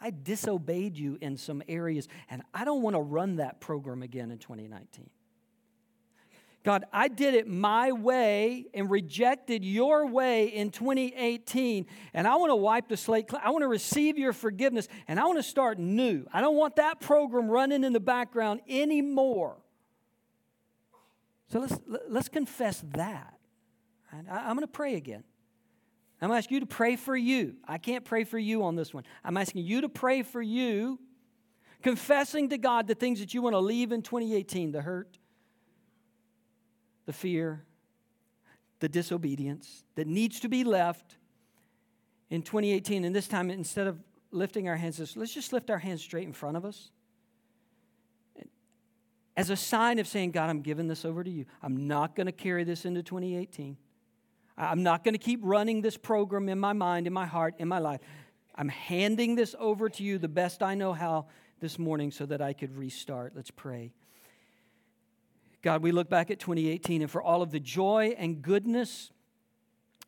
I 0.00 0.10
disobeyed 0.10 0.96
you 0.96 1.18
in 1.20 1.36
some 1.36 1.62
areas, 1.68 2.06
and 2.30 2.42
I 2.54 2.64
don't 2.64 2.82
want 2.82 2.94
to 2.94 3.00
run 3.00 3.36
that 3.36 3.60
program 3.60 4.02
again 4.02 4.30
in 4.30 4.38
2019. 4.38 5.10
God, 6.64 6.84
I 6.92 7.08
did 7.08 7.34
it 7.34 7.48
my 7.48 7.90
way 7.90 8.66
and 8.72 8.88
rejected 8.88 9.64
your 9.64 10.06
way 10.06 10.46
in 10.46 10.70
2018, 10.70 11.86
and 12.14 12.26
I 12.26 12.36
want 12.36 12.50
to 12.50 12.56
wipe 12.56 12.88
the 12.88 12.96
slate 12.96 13.26
clean. 13.26 13.42
I 13.44 13.50
want 13.50 13.62
to 13.62 13.68
receive 13.68 14.16
your 14.16 14.32
forgiveness, 14.32 14.86
and 15.08 15.18
I 15.18 15.24
want 15.24 15.38
to 15.38 15.42
start 15.42 15.78
new. 15.78 16.24
I 16.32 16.40
don't 16.40 16.56
want 16.56 16.76
that 16.76 17.00
program 17.00 17.48
running 17.48 17.82
in 17.82 17.92
the 17.92 18.00
background 18.00 18.60
anymore. 18.68 19.56
So 21.52 21.58
let's, 21.58 21.80
let's 22.08 22.28
confess 22.28 22.82
that. 22.94 23.34
I'm 24.12 24.54
going 24.56 24.60
to 24.60 24.66
pray 24.66 24.94
again. 24.94 25.24
I'm 26.20 26.28
going 26.28 26.40
to 26.40 26.44
ask 26.44 26.50
you 26.52 26.60
to 26.60 26.66
pray 26.66 26.94
for 26.94 27.16
you. 27.16 27.56
I 27.66 27.78
can't 27.78 28.04
pray 28.04 28.22
for 28.22 28.38
you 28.38 28.62
on 28.62 28.76
this 28.76 28.94
one. 28.94 29.02
I'm 29.24 29.36
asking 29.36 29.64
you 29.64 29.80
to 29.80 29.88
pray 29.88 30.22
for 30.22 30.40
you, 30.40 31.00
confessing 31.82 32.50
to 32.50 32.58
God 32.58 32.86
the 32.86 32.94
things 32.94 33.18
that 33.18 33.34
you 33.34 33.42
want 33.42 33.54
to 33.54 33.58
leave 33.58 33.90
in 33.90 34.02
2018 34.02 34.70
the 34.70 34.82
hurt, 34.82 35.18
the 37.06 37.12
fear, 37.12 37.64
the 38.80 38.88
disobedience 38.88 39.84
that 39.94 40.06
needs 40.06 40.40
to 40.40 40.48
be 40.48 40.64
left 40.64 41.16
in 42.30 42.42
2018. 42.42 43.04
And 43.04 43.14
this 43.14 43.28
time, 43.28 43.50
instead 43.50 43.86
of 43.86 43.98
lifting 44.30 44.68
our 44.68 44.76
hands, 44.76 44.98
let's 45.16 45.34
just 45.34 45.52
lift 45.52 45.70
our 45.70 45.78
hands 45.78 46.02
straight 46.02 46.26
in 46.26 46.32
front 46.32 46.56
of 46.56 46.64
us 46.64 46.90
as 49.36 49.50
a 49.50 49.56
sign 49.56 49.98
of 49.98 50.06
saying, 50.06 50.32
God, 50.32 50.50
I'm 50.50 50.60
giving 50.60 50.88
this 50.88 51.04
over 51.04 51.24
to 51.24 51.30
you. 51.30 51.46
I'm 51.62 51.86
not 51.86 52.14
going 52.14 52.26
to 52.26 52.32
carry 52.32 52.64
this 52.64 52.84
into 52.84 53.02
2018. 53.02 53.76
I'm 54.58 54.82
not 54.82 55.04
going 55.04 55.14
to 55.14 55.18
keep 55.18 55.40
running 55.42 55.80
this 55.80 55.96
program 55.96 56.48
in 56.48 56.58
my 56.58 56.74
mind, 56.74 57.06
in 57.06 57.12
my 57.12 57.26
heart, 57.26 57.54
in 57.58 57.68
my 57.68 57.78
life. 57.78 58.00
I'm 58.54 58.68
handing 58.68 59.34
this 59.34 59.54
over 59.58 59.88
to 59.88 60.02
you 60.02 60.18
the 60.18 60.28
best 60.28 60.62
I 60.62 60.74
know 60.74 60.92
how 60.92 61.26
this 61.60 61.78
morning 61.78 62.10
so 62.10 62.26
that 62.26 62.42
I 62.42 62.52
could 62.52 62.76
restart. 62.76 63.32
Let's 63.34 63.50
pray. 63.50 63.92
God, 65.62 65.82
we 65.82 65.92
look 65.92 66.10
back 66.10 66.30
at 66.30 66.40
2018 66.40 67.02
and 67.02 67.10
for 67.10 67.22
all 67.22 67.42
of 67.42 67.50
the 67.50 67.60
joy 67.60 68.14
and 68.18 68.42
goodness 68.42 69.10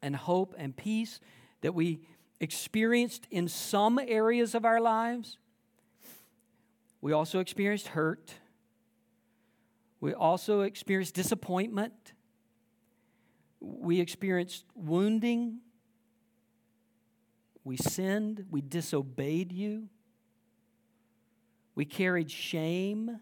and 0.02 0.14
hope 0.16 0.54
and 0.58 0.76
peace 0.76 1.20
that 1.60 1.74
we 1.74 2.00
experienced 2.40 3.26
in 3.30 3.48
some 3.48 3.98
areas 3.98 4.54
of 4.54 4.64
our 4.64 4.80
lives, 4.80 5.38
we 7.00 7.12
also 7.12 7.40
experienced 7.40 7.88
hurt. 7.88 8.34
We 10.00 10.12
also 10.12 10.62
experienced 10.62 11.14
disappointment 11.14 12.14
we 13.64 14.00
experienced 14.00 14.64
wounding. 14.74 15.58
We 17.64 17.76
sinned. 17.76 18.44
We 18.50 18.60
disobeyed 18.60 19.52
you. 19.52 19.88
We 21.74 21.84
carried 21.84 22.30
shame. 22.30 23.20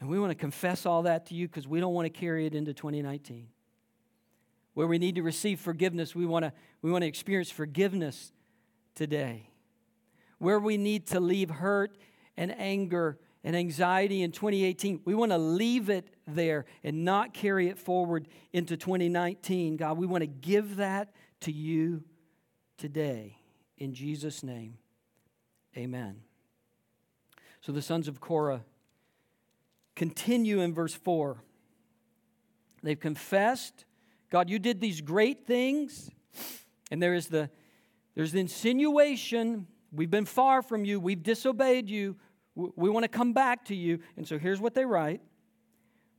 And 0.00 0.08
we 0.08 0.18
want 0.18 0.30
to 0.30 0.36
confess 0.36 0.86
all 0.86 1.02
that 1.02 1.26
to 1.26 1.34
you 1.34 1.48
because 1.48 1.66
we 1.66 1.80
don't 1.80 1.94
want 1.94 2.06
to 2.06 2.20
carry 2.20 2.46
it 2.46 2.54
into 2.54 2.72
2019. 2.72 3.48
Where 4.74 4.86
we 4.86 4.98
need 4.98 5.16
to 5.16 5.22
receive 5.22 5.58
forgiveness, 5.58 6.14
we 6.14 6.24
want 6.24 6.44
to, 6.44 6.52
we 6.82 6.92
want 6.92 7.02
to 7.02 7.08
experience 7.08 7.50
forgiveness 7.50 8.32
today. 8.94 9.50
Where 10.38 10.60
we 10.60 10.76
need 10.76 11.08
to 11.08 11.20
leave 11.20 11.50
hurt 11.50 11.98
and 12.36 12.54
anger 12.58 13.18
and 13.42 13.56
anxiety 13.56 14.22
in 14.22 14.30
2018, 14.30 15.00
we 15.04 15.14
want 15.14 15.32
to 15.32 15.38
leave 15.38 15.90
it 15.90 16.08
there 16.26 16.64
and 16.84 17.04
not 17.04 17.34
carry 17.34 17.68
it 17.68 17.78
forward 17.78 18.28
into 18.52 18.76
2019. 18.76 19.76
God, 19.76 19.98
we 19.98 20.06
want 20.06 20.22
to 20.22 20.26
give 20.26 20.76
that 20.76 21.12
to 21.40 21.52
you 21.52 22.04
today. 22.76 23.38
In 23.78 23.94
Jesus' 23.94 24.42
name, 24.42 24.78
amen. 25.76 26.20
So 27.60 27.72
the 27.72 27.82
sons 27.82 28.06
of 28.06 28.20
Korah 28.20 28.62
continue 29.98 30.60
in 30.60 30.72
verse 30.72 30.94
4. 30.94 31.42
They've 32.82 32.98
confessed, 32.98 33.84
God, 34.30 34.48
you 34.48 34.58
did 34.58 34.80
these 34.80 35.02
great 35.02 35.46
things. 35.46 36.10
And 36.90 37.02
there 37.02 37.14
is 37.14 37.28
the 37.28 37.50
there's 38.14 38.32
the 38.32 38.40
insinuation, 38.40 39.68
we've 39.92 40.10
been 40.10 40.24
far 40.24 40.60
from 40.60 40.84
you, 40.84 40.98
we've 40.98 41.22
disobeyed 41.22 41.88
you, 41.88 42.16
we 42.56 42.90
want 42.90 43.04
to 43.04 43.08
come 43.08 43.32
back 43.32 43.66
to 43.66 43.76
you. 43.76 44.00
And 44.16 44.26
so 44.26 44.40
here's 44.40 44.60
what 44.60 44.74
they 44.74 44.84
write 44.84 45.20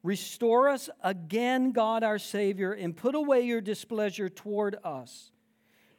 Restore 0.02 0.70
us 0.70 0.90
again, 1.04 1.74
God 1.74 2.04
our 2.04 2.18
Savior, 2.18 2.72
and 2.72 2.96
put 2.96 3.16
away 3.16 3.42
your 3.42 3.60
displeasure 3.60 4.30
toward 4.30 4.78
us. 4.84 5.32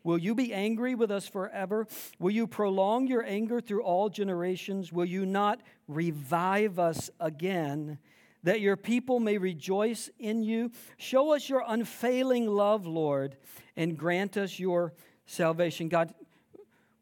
Will 0.02 0.18
you 0.18 0.34
be 0.34 0.52
angry 0.54 0.94
with 0.94 1.10
us 1.10 1.28
forever? 1.28 1.86
Will 2.18 2.30
you 2.30 2.46
prolong 2.46 3.06
your 3.06 3.24
anger 3.24 3.60
through 3.60 3.82
all 3.82 4.08
generations? 4.08 4.92
Will 4.92 5.04
you 5.04 5.26
not 5.26 5.60
revive 5.88 6.78
us 6.78 7.10
again, 7.20 7.98
that 8.42 8.60
your 8.60 8.76
people 8.76 9.20
may 9.20 9.36
rejoice 9.36 10.08
in 10.18 10.42
you? 10.42 10.70
Show 10.96 11.34
us 11.34 11.48
your 11.48 11.62
unfailing 11.66 12.46
love, 12.46 12.86
Lord, 12.86 13.36
and 13.76 13.98
grant 13.98 14.36
us 14.36 14.58
your 14.58 14.94
salvation. 15.26 15.88
God, 15.88 16.14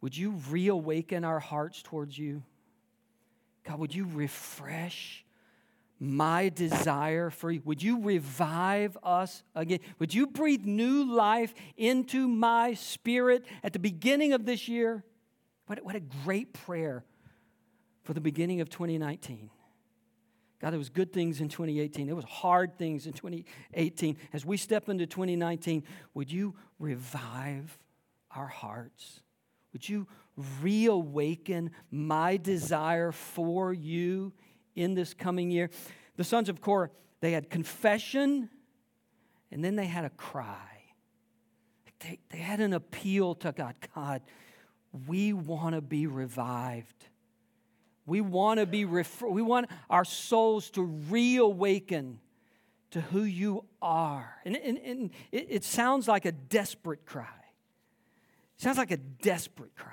would 0.00 0.16
you 0.16 0.40
reawaken 0.50 1.24
our 1.24 1.40
hearts 1.40 1.82
towards 1.82 2.18
you? 2.18 2.42
God, 3.64 3.78
would 3.78 3.94
you 3.94 4.08
refresh 4.12 5.24
my 6.00 6.48
desire 6.48 7.30
for 7.30 7.50
you? 7.50 7.60
Would 7.64 7.82
you 7.82 8.02
revive 8.02 8.96
us 9.02 9.42
again? 9.54 9.80
Would 9.98 10.14
you 10.14 10.26
breathe 10.26 10.64
new 10.64 11.04
life 11.04 11.54
into 11.76 12.28
my 12.28 12.74
spirit 12.74 13.44
at 13.62 13.72
the 13.72 13.78
beginning 13.78 14.32
of 14.32 14.44
this 14.44 14.68
year? 14.68 15.04
What, 15.66 15.84
what 15.84 15.96
a 15.96 16.00
great 16.00 16.52
prayer 16.52 17.04
for 18.04 18.14
the 18.14 18.20
beginning 18.20 18.60
of 18.60 18.70
2019. 18.70 19.50
God, 20.60 20.70
there 20.70 20.78
was 20.78 20.88
good 20.88 21.12
things 21.12 21.40
in 21.40 21.48
2018. 21.48 22.06
There 22.06 22.16
was 22.16 22.24
hard 22.24 22.76
things 22.78 23.06
in 23.06 23.12
2018. 23.12 24.16
As 24.32 24.44
we 24.44 24.56
step 24.56 24.88
into 24.88 25.06
2019, 25.06 25.84
would 26.14 26.32
you 26.32 26.54
revive 26.78 27.78
our 28.34 28.46
hearts? 28.46 29.20
Would 29.72 29.88
you 29.88 30.08
reawaken 30.60 31.70
my 31.90 32.36
desire 32.36 33.12
for 33.12 33.72
you 33.72 34.32
in 34.78 34.94
this 34.94 35.12
coming 35.12 35.50
year. 35.50 35.70
The 36.16 36.24
sons 36.24 36.48
of 36.48 36.60
Korah, 36.60 36.90
they 37.20 37.32
had 37.32 37.50
confession 37.50 38.48
and 39.50 39.64
then 39.64 39.76
they 39.76 39.86
had 39.86 40.04
a 40.04 40.10
cry. 40.10 40.82
They, 42.00 42.18
they 42.30 42.38
had 42.38 42.60
an 42.60 42.72
appeal 42.72 43.34
to 43.36 43.52
God 43.52 43.74
God, 43.94 44.22
we 45.06 45.32
want 45.32 45.74
to 45.74 45.80
be 45.80 46.06
revived. 46.06 47.08
We 48.06 48.20
want 48.20 48.60
to 48.60 48.66
be, 48.66 48.84
we 48.84 49.42
want 49.42 49.68
our 49.90 50.04
souls 50.04 50.70
to 50.70 50.82
reawaken 50.82 52.20
to 52.92 53.00
who 53.02 53.22
you 53.22 53.64
are. 53.82 54.36
And, 54.44 54.56
and, 54.56 54.78
and 54.78 55.10
it, 55.30 55.46
it 55.50 55.64
sounds 55.64 56.08
like 56.08 56.24
a 56.24 56.32
desperate 56.32 57.04
cry. 57.04 57.26
It 58.56 58.62
sounds 58.62 58.78
like 58.78 58.90
a 58.90 58.96
desperate 58.96 59.76
cry. 59.76 59.92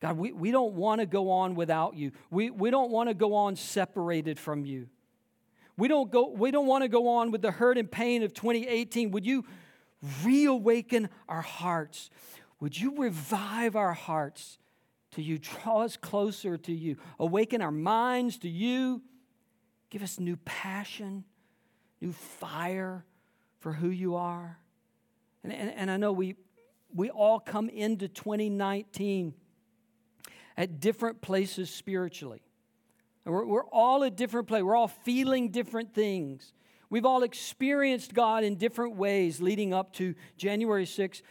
God, 0.00 0.18
we, 0.18 0.32
we 0.32 0.50
don't 0.50 0.74
want 0.74 1.00
to 1.00 1.06
go 1.06 1.30
on 1.30 1.54
without 1.54 1.96
you. 1.96 2.12
We, 2.30 2.50
we 2.50 2.70
don't 2.70 2.90
want 2.90 3.08
to 3.08 3.14
go 3.14 3.34
on 3.34 3.56
separated 3.56 4.38
from 4.38 4.66
you. 4.66 4.88
We 5.78 5.88
don't, 5.88 6.10
go, 6.10 6.28
we 6.28 6.50
don't 6.50 6.66
want 6.66 6.82
to 6.82 6.88
go 6.88 7.08
on 7.08 7.30
with 7.30 7.42
the 7.42 7.50
hurt 7.50 7.78
and 7.78 7.90
pain 7.90 8.22
of 8.22 8.34
2018. 8.34 9.10
Would 9.10 9.26
you 9.26 9.44
reawaken 10.24 11.08
our 11.28 11.42
hearts? 11.42 12.10
Would 12.60 12.78
you 12.78 12.96
revive 12.96 13.76
our 13.76 13.92
hearts 13.92 14.58
to 15.12 15.22
you? 15.22 15.38
Draw 15.38 15.82
us 15.82 15.96
closer 15.96 16.56
to 16.58 16.72
you. 16.72 16.96
Awaken 17.18 17.60
our 17.62 17.70
minds 17.70 18.38
to 18.38 18.48
you. 18.48 19.02
Give 19.90 20.02
us 20.02 20.18
new 20.18 20.36
passion, 20.44 21.24
new 22.00 22.12
fire 22.12 23.04
for 23.60 23.72
who 23.72 23.88
you 23.88 24.16
are. 24.16 24.58
And, 25.42 25.52
and, 25.52 25.70
and 25.70 25.90
I 25.90 25.96
know 25.96 26.12
we, 26.12 26.36
we 26.94 27.10
all 27.10 27.38
come 27.38 27.68
into 27.68 28.08
2019 28.08 29.34
at 30.56 30.80
different 30.80 31.20
places 31.20 31.70
spiritually. 31.70 32.42
We're, 33.24 33.44
we're 33.44 33.64
all 33.66 34.04
at 34.04 34.16
different 34.16 34.48
places. 34.48 34.64
We're 34.64 34.76
all 34.76 34.88
feeling 34.88 35.50
different 35.50 35.92
things. 35.94 36.52
We've 36.88 37.04
all 37.04 37.24
experienced 37.24 38.14
God 38.14 38.44
in 38.44 38.56
different 38.56 38.96
ways 38.96 39.40
leading 39.40 39.74
up 39.74 39.92
to 39.94 40.14
January 40.36 40.86
6, 40.86 41.22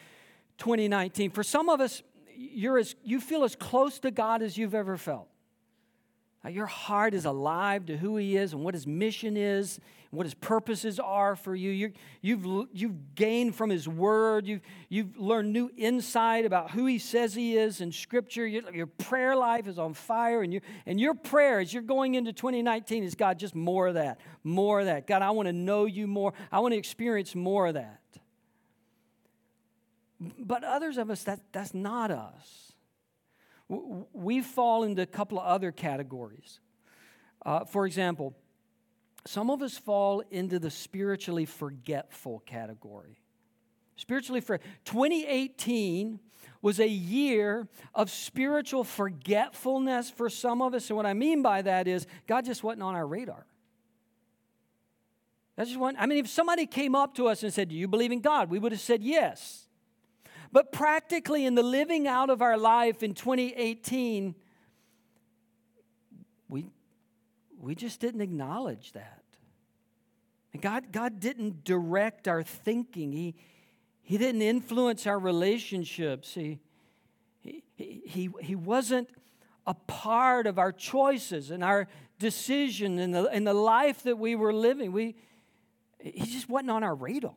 2019. 0.57 1.31
For 1.31 1.43
some 1.43 1.69
of 1.69 1.79
us, 1.79 2.03
you're 2.35 2.77
as, 2.77 2.95
you 3.03 3.21
feel 3.21 3.43
as 3.43 3.55
close 3.55 3.99
to 3.99 4.11
God 4.11 4.41
as 4.41 4.57
you've 4.57 4.75
ever 4.75 4.97
felt. 4.97 5.29
Uh, 6.45 6.49
your 6.49 6.65
heart 6.67 7.13
is 7.13 7.25
alive 7.25 7.85
to 7.87 7.97
who 7.97 8.17
He 8.17 8.37
is 8.37 8.53
and 8.53 8.63
what 8.63 8.73
His 8.73 8.85
mission 8.85 9.35
is, 9.35 9.79
and 10.11 10.17
what 10.17 10.25
His 10.25 10.35
purposes 10.35 10.99
are 10.99 11.35
for 11.35 11.55
you. 11.55 11.71
you 11.71 11.87
have 11.87 11.95
you've, 12.21 12.67
you've 12.71 13.15
gained 13.15 13.55
from 13.55 13.69
His 13.69 13.87
Word, 13.87 14.45
you've, 14.45 14.61
you've 14.89 15.17
learned 15.17 15.51
new 15.51 15.71
insight 15.75 16.45
about 16.45 16.71
who 16.71 16.85
He 16.85 16.99
says 16.99 17.33
He 17.33 17.57
is 17.57 17.81
in 17.81 17.91
Scripture. 17.91 18.45
Your, 18.45 18.71
your 18.73 18.87
prayer 18.87 19.35
life 19.35 19.67
is 19.67 19.79
on 19.79 19.93
fire, 19.93 20.43
and, 20.43 20.53
your 20.53 20.61
and 20.85 20.99
your 20.99 21.15
prayer 21.15 21.59
as 21.59 21.73
you're 21.73 21.81
going 21.81 22.15
into 22.15 22.31
2019 22.31 23.03
is 23.03 23.15
God, 23.15 23.39
just 23.39 23.55
more 23.55 23.87
of 23.87 23.95
that, 23.95 24.19
more 24.43 24.81
of 24.81 24.85
that. 24.85 25.07
God, 25.07 25.21
I 25.21 25.31
want 25.31 25.47
to 25.47 25.53
know 25.53 25.85
you 25.85 26.05
more, 26.05 26.33
I 26.51 26.59
want 26.59 26.73
to 26.73 26.77
experience 26.77 27.33
more 27.33 27.67
of 27.67 27.73
that. 27.73 28.01
But 30.39 30.63
others 30.63 30.97
of 30.97 31.09
us, 31.09 31.23
that, 31.23 31.39
that's 31.51 31.73
not 31.73 32.11
us 32.11 32.74
we 33.67 34.41
fall 34.41 34.83
into 34.83 35.01
a 35.01 35.07
couple 35.07 35.39
of 35.39 35.45
other 35.45 35.71
categories. 35.71 36.59
Uh, 37.45 37.65
for 37.65 37.85
example, 37.85 38.35
some 39.25 39.49
of 39.49 39.61
us 39.61 39.77
fall 39.77 40.21
into 40.29 40.59
the 40.59 40.69
spiritually 40.69 41.45
forgetful 41.45 42.43
category. 42.45 43.19
Spiritually 43.95 44.41
for 44.41 44.59
2018 44.85 46.19
was 46.61 46.79
a 46.79 46.87
year 46.87 47.67
of 47.93 48.09
spiritual 48.09 48.83
forgetfulness 48.83 50.09
for 50.09 50.29
some 50.29 50.61
of 50.61 50.73
us. 50.73 50.89
And 50.89 50.97
what 50.97 51.05
I 51.05 51.13
mean 51.13 51.41
by 51.41 51.61
that 51.61 51.87
is 51.87 52.05
God 52.27 52.45
just 52.45 52.63
wasn't 52.63 52.83
on 52.83 52.95
our 52.95 53.07
radar. 53.07 53.45
That's 55.55 55.69
just 55.69 55.79
one. 55.79 55.95
I 55.97 56.05
mean, 56.05 56.17
if 56.17 56.27
somebody 56.27 56.65
came 56.65 56.95
up 56.95 57.15
to 57.15 57.27
us 57.27 57.43
and 57.43 57.53
said, 57.53 57.69
Do 57.69 57.75
you 57.75 57.87
believe 57.87 58.11
in 58.11 58.19
God? 58.19 58.49
We 58.49 58.59
would 58.59 58.73
have 58.73 58.81
said 58.81 59.01
yes. 59.03 59.64
But 60.55 60.71
practically, 60.71 61.45
in 61.45 61.53
the 61.53 61.63
living 61.63 62.07
out 62.07 62.29
of 62.29 62.41
our 62.41 62.57
life 62.57 63.03
in 63.03 63.13
2018, 63.13 64.33
we, 66.47 66.67
we 67.59 67.75
just 67.75 67.99
didn't 67.99 68.21
acknowledge 68.21 68.93
that. 68.93 69.25
And 70.53 70.61
God, 70.61 70.93
God 70.93 71.19
didn't 71.19 71.65
direct 71.65 72.29
our 72.29 72.41
thinking, 72.41 73.11
He, 73.11 73.35
he 74.01 74.17
didn't 74.17 74.43
influence 74.43 75.05
our 75.05 75.19
relationships. 75.19 76.33
He, 76.33 76.61
he, 77.41 77.61
he, 77.75 78.29
he 78.39 78.55
wasn't 78.55 79.09
a 79.67 79.73
part 79.73 80.47
of 80.47 80.57
our 80.57 80.71
choices 80.71 81.51
and 81.51 81.65
our 81.65 81.89
decision 82.17 82.99
and 82.99 83.13
the, 83.13 83.25
and 83.25 83.45
the 83.45 83.53
life 83.53 84.03
that 84.03 84.17
we 84.17 84.37
were 84.37 84.53
living. 84.53 84.93
We, 84.93 85.17
he 85.99 86.25
just 86.25 86.47
wasn't 86.47 86.71
on 86.71 86.81
our 86.81 86.95
radar. 86.95 87.35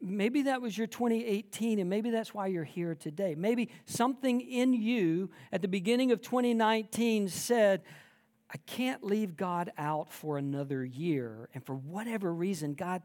Maybe 0.00 0.42
that 0.42 0.60
was 0.60 0.76
your 0.76 0.86
2018 0.86 1.78
and 1.78 1.88
maybe 1.88 2.10
that's 2.10 2.34
why 2.34 2.46
you're 2.46 2.64
here 2.64 2.94
today. 2.94 3.34
Maybe 3.34 3.70
something 3.86 4.40
in 4.40 4.72
you 4.72 5.30
at 5.52 5.62
the 5.62 5.68
beginning 5.68 6.12
of 6.12 6.20
2019 6.20 7.28
said 7.28 7.82
i 8.50 8.56
can't 8.66 9.04
leave 9.04 9.36
god 9.36 9.72
out 9.78 10.12
for 10.12 10.38
another 10.38 10.84
year. 10.84 11.48
And 11.54 11.64
for 11.64 11.74
whatever 11.74 12.32
reason 12.32 12.74
god 12.74 13.02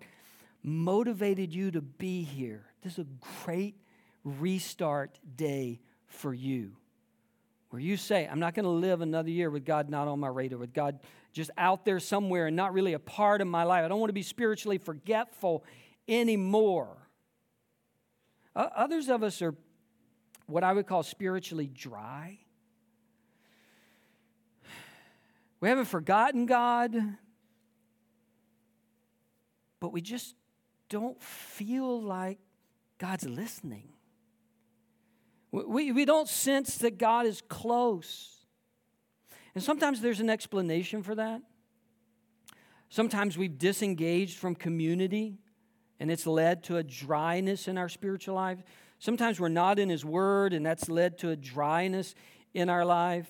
motivated 0.61 1.53
you 1.53 1.71
to 1.71 1.81
be 1.81 2.23
here. 2.23 2.65
This 2.81 2.93
is 2.93 2.99
a 2.99 3.07
great 3.43 3.75
restart 4.23 5.19
day 5.35 5.81
for 6.07 6.33
you. 6.33 6.73
Where 7.69 7.81
you 7.81 7.97
say 7.97 8.27
i'm 8.29 8.39
not 8.39 8.53
going 8.53 8.65
to 8.65 8.69
live 8.69 9.01
another 9.01 9.29
year 9.29 9.49
with 9.49 9.65
god 9.65 9.89
not 9.89 10.07
on 10.07 10.19
my 10.19 10.27
radar 10.27 10.59
with 10.59 10.73
god 10.73 10.99
just 11.33 11.49
out 11.57 11.83
there 11.83 11.99
somewhere 11.99 12.47
and 12.47 12.55
not 12.55 12.73
really 12.73 12.93
a 12.93 12.99
part 12.99 13.41
of 13.41 13.47
my 13.47 13.63
life. 13.63 13.83
I 13.83 13.87
don't 13.87 13.99
want 13.99 14.09
to 14.09 14.13
be 14.13 14.21
spiritually 14.21 14.77
forgetful 14.77 15.65
anymore. 16.07 16.97
Uh, 18.55 18.69
others 18.75 19.09
of 19.09 19.23
us 19.23 19.41
are 19.41 19.55
what 20.45 20.63
I 20.63 20.73
would 20.73 20.87
call 20.87 21.03
spiritually 21.03 21.67
dry. 21.67 22.39
We 25.59 25.69
haven't 25.69 25.85
forgotten 25.85 26.45
God, 26.45 26.95
but 29.79 29.93
we 29.93 30.01
just 30.01 30.35
don't 30.89 31.21
feel 31.21 32.01
like 32.01 32.39
God's 32.97 33.27
listening. 33.27 33.93
We, 35.51 35.91
we 35.91 36.03
don't 36.05 36.27
sense 36.27 36.77
that 36.79 36.97
God 36.97 37.25
is 37.25 37.41
close. 37.47 38.45
And 39.55 39.63
sometimes 39.63 40.01
there's 40.01 40.19
an 40.19 40.29
explanation 40.29 41.03
for 41.03 41.15
that. 41.15 41.41
Sometimes 42.89 43.37
we've 43.37 43.57
disengaged 43.57 44.37
from 44.37 44.55
community 44.55 45.37
and 46.03 46.11
it's 46.11 46.27
led 46.27 46.63
to 46.65 46.75
a 46.75 46.83
dryness 46.83 47.69
in 47.69 47.77
our 47.77 47.87
spiritual 47.87 48.35
life. 48.35 48.61
Sometimes 48.99 49.39
we're 49.39 49.47
not 49.47 49.79
in 49.79 49.87
His 49.87 50.03
Word, 50.03 50.51
and 50.51 50.65
that's 50.65 50.89
led 50.89 51.17
to 51.19 51.29
a 51.29 51.35
dryness 51.37 52.13
in 52.53 52.69
our 52.69 52.83
life. 52.83 53.29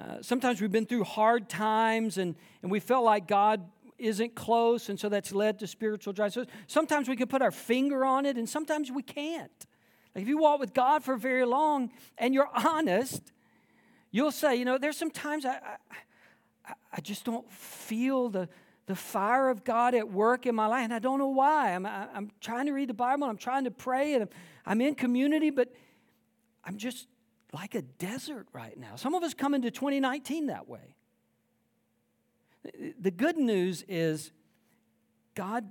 Uh, 0.00 0.22
sometimes 0.22 0.60
we've 0.60 0.70
been 0.70 0.86
through 0.86 1.02
hard 1.02 1.48
times 1.48 2.18
and, 2.18 2.36
and 2.62 2.70
we 2.70 2.78
felt 2.78 3.04
like 3.04 3.26
God 3.26 3.68
isn't 3.98 4.36
close, 4.36 4.90
and 4.90 5.00
so 5.00 5.08
that's 5.08 5.32
led 5.32 5.58
to 5.58 5.66
spiritual 5.66 6.12
dryness. 6.12 6.34
So 6.34 6.44
sometimes 6.68 7.08
we 7.08 7.16
can 7.16 7.26
put 7.26 7.42
our 7.42 7.50
finger 7.50 8.04
on 8.04 8.26
it, 8.26 8.36
and 8.36 8.48
sometimes 8.48 8.92
we 8.92 9.02
can't. 9.02 9.66
Like 10.14 10.22
if 10.22 10.28
you 10.28 10.38
walk 10.38 10.60
with 10.60 10.72
God 10.72 11.02
for 11.02 11.16
very 11.16 11.44
long 11.44 11.90
and 12.16 12.32
you're 12.32 12.50
honest, 12.54 13.32
you'll 14.12 14.30
say, 14.30 14.54
you 14.54 14.64
know, 14.64 14.78
there's 14.78 14.96
some 14.96 15.10
times 15.10 15.44
I, 15.44 15.58
I, 16.64 16.74
I 16.92 17.00
just 17.00 17.24
don't 17.24 17.50
feel 17.50 18.28
the, 18.28 18.48
the 18.86 18.94
fire 18.94 19.48
of 19.48 19.64
God 19.64 19.94
at 19.94 20.10
work 20.10 20.46
in 20.46 20.54
my 20.54 20.66
life, 20.66 20.84
and 20.84 20.94
I 20.94 21.00
don't 21.00 21.18
know 21.18 21.28
why. 21.28 21.74
I'm, 21.74 21.84
I'm 21.84 22.30
trying 22.40 22.66
to 22.66 22.72
read 22.72 22.88
the 22.88 22.94
Bible, 22.94 23.24
and 23.24 23.30
I'm 23.30 23.38
trying 23.38 23.64
to 23.64 23.70
pray, 23.70 24.14
and 24.14 24.22
I'm, 24.22 24.28
I'm 24.64 24.80
in 24.80 24.94
community, 24.94 25.50
but 25.50 25.72
I'm 26.64 26.76
just 26.76 27.08
like 27.52 27.74
a 27.74 27.82
desert 27.82 28.46
right 28.52 28.78
now. 28.78 28.96
Some 28.96 29.14
of 29.14 29.22
us 29.22 29.34
come 29.34 29.54
into 29.54 29.70
2019 29.70 30.46
that 30.46 30.68
way. 30.68 30.94
The 32.98 33.10
good 33.10 33.36
news 33.36 33.84
is 33.88 34.32
God, 35.34 35.70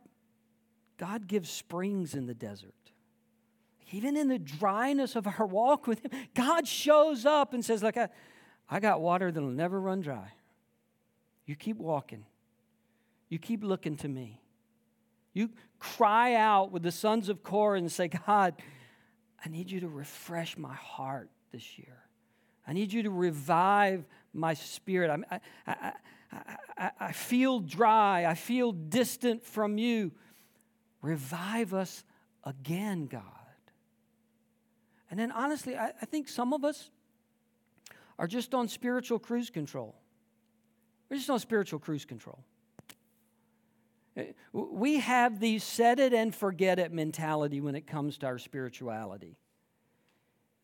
God 0.97 1.27
gives 1.27 1.49
springs 1.49 2.15
in 2.15 2.25
the 2.25 2.33
desert. 2.33 2.73
Even 3.91 4.17
in 4.17 4.29
the 4.29 4.39
dryness 4.39 5.15
of 5.15 5.27
our 5.27 5.45
walk 5.45 5.87
with 5.87 6.03
Him, 6.03 6.11
God 6.33 6.67
shows 6.67 7.25
up 7.25 7.53
and 7.53 7.63
says, 7.63 7.83
Look, 7.83 7.97
I, 7.97 8.09
I 8.69 8.79
got 8.79 8.99
water 8.99 9.31
that'll 9.31 9.49
never 9.49 9.79
run 9.79 10.01
dry. 10.01 10.31
You 11.45 11.55
keep 11.55 11.77
walking. 11.77 12.25
You 13.29 13.39
keep 13.39 13.63
looking 13.63 13.97
to 13.97 14.07
me. 14.07 14.41
You 15.33 15.49
cry 15.79 16.35
out 16.35 16.71
with 16.71 16.83
the 16.83 16.91
sons 16.91 17.29
of 17.29 17.43
Korah 17.43 17.77
and 17.77 17.91
say, 17.91 18.07
God, 18.07 18.55
I 19.43 19.49
need 19.49 19.69
you 19.69 19.81
to 19.81 19.87
refresh 19.87 20.57
my 20.57 20.73
heart 20.73 21.29
this 21.51 21.77
year. 21.77 21.97
I 22.67 22.73
need 22.73 22.91
you 22.91 23.03
to 23.03 23.11
revive 23.11 24.05
my 24.33 24.53
spirit. 24.53 25.11
I, 25.29 25.39
I, 25.67 25.93
I, 26.77 26.91
I, 26.99 27.11
feel 27.11 27.59
dry. 27.59 28.25
I 28.25 28.33
feel 28.33 28.71
distant 28.71 29.45
from 29.45 29.77
you. 29.77 30.11
Revive 31.01 31.73
us 31.73 32.03
again, 32.43 33.05
God. 33.05 33.21
And 35.11 35.19
then, 35.19 35.31
honestly, 35.31 35.75
I, 35.75 35.91
I 36.01 36.05
think 36.05 36.27
some 36.27 36.53
of 36.53 36.63
us 36.63 36.89
are 38.17 38.27
just 38.27 38.55
on 38.55 38.67
spiritual 38.67 39.19
cruise 39.19 39.49
control. 39.49 39.95
We're 41.09 41.17
just 41.17 41.29
on 41.29 41.39
spiritual 41.39 41.79
cruise 41.79 42.05
control. 42.05 42.43
We 44.53 44.99
have 44.99 45.39
the 45.39 45.59
set 45.59 45.99
it 45.99 46.13
and 46.13 46.33
forget 46.33 46.79
it 46.79 46.91
mentality 46.93 47.59
when 47.59 47.75
it 47.75 47.85
comes 47.85 48.17
to 48.19 48.27
our 48.27 48.37
spirituality. 48.37 49.37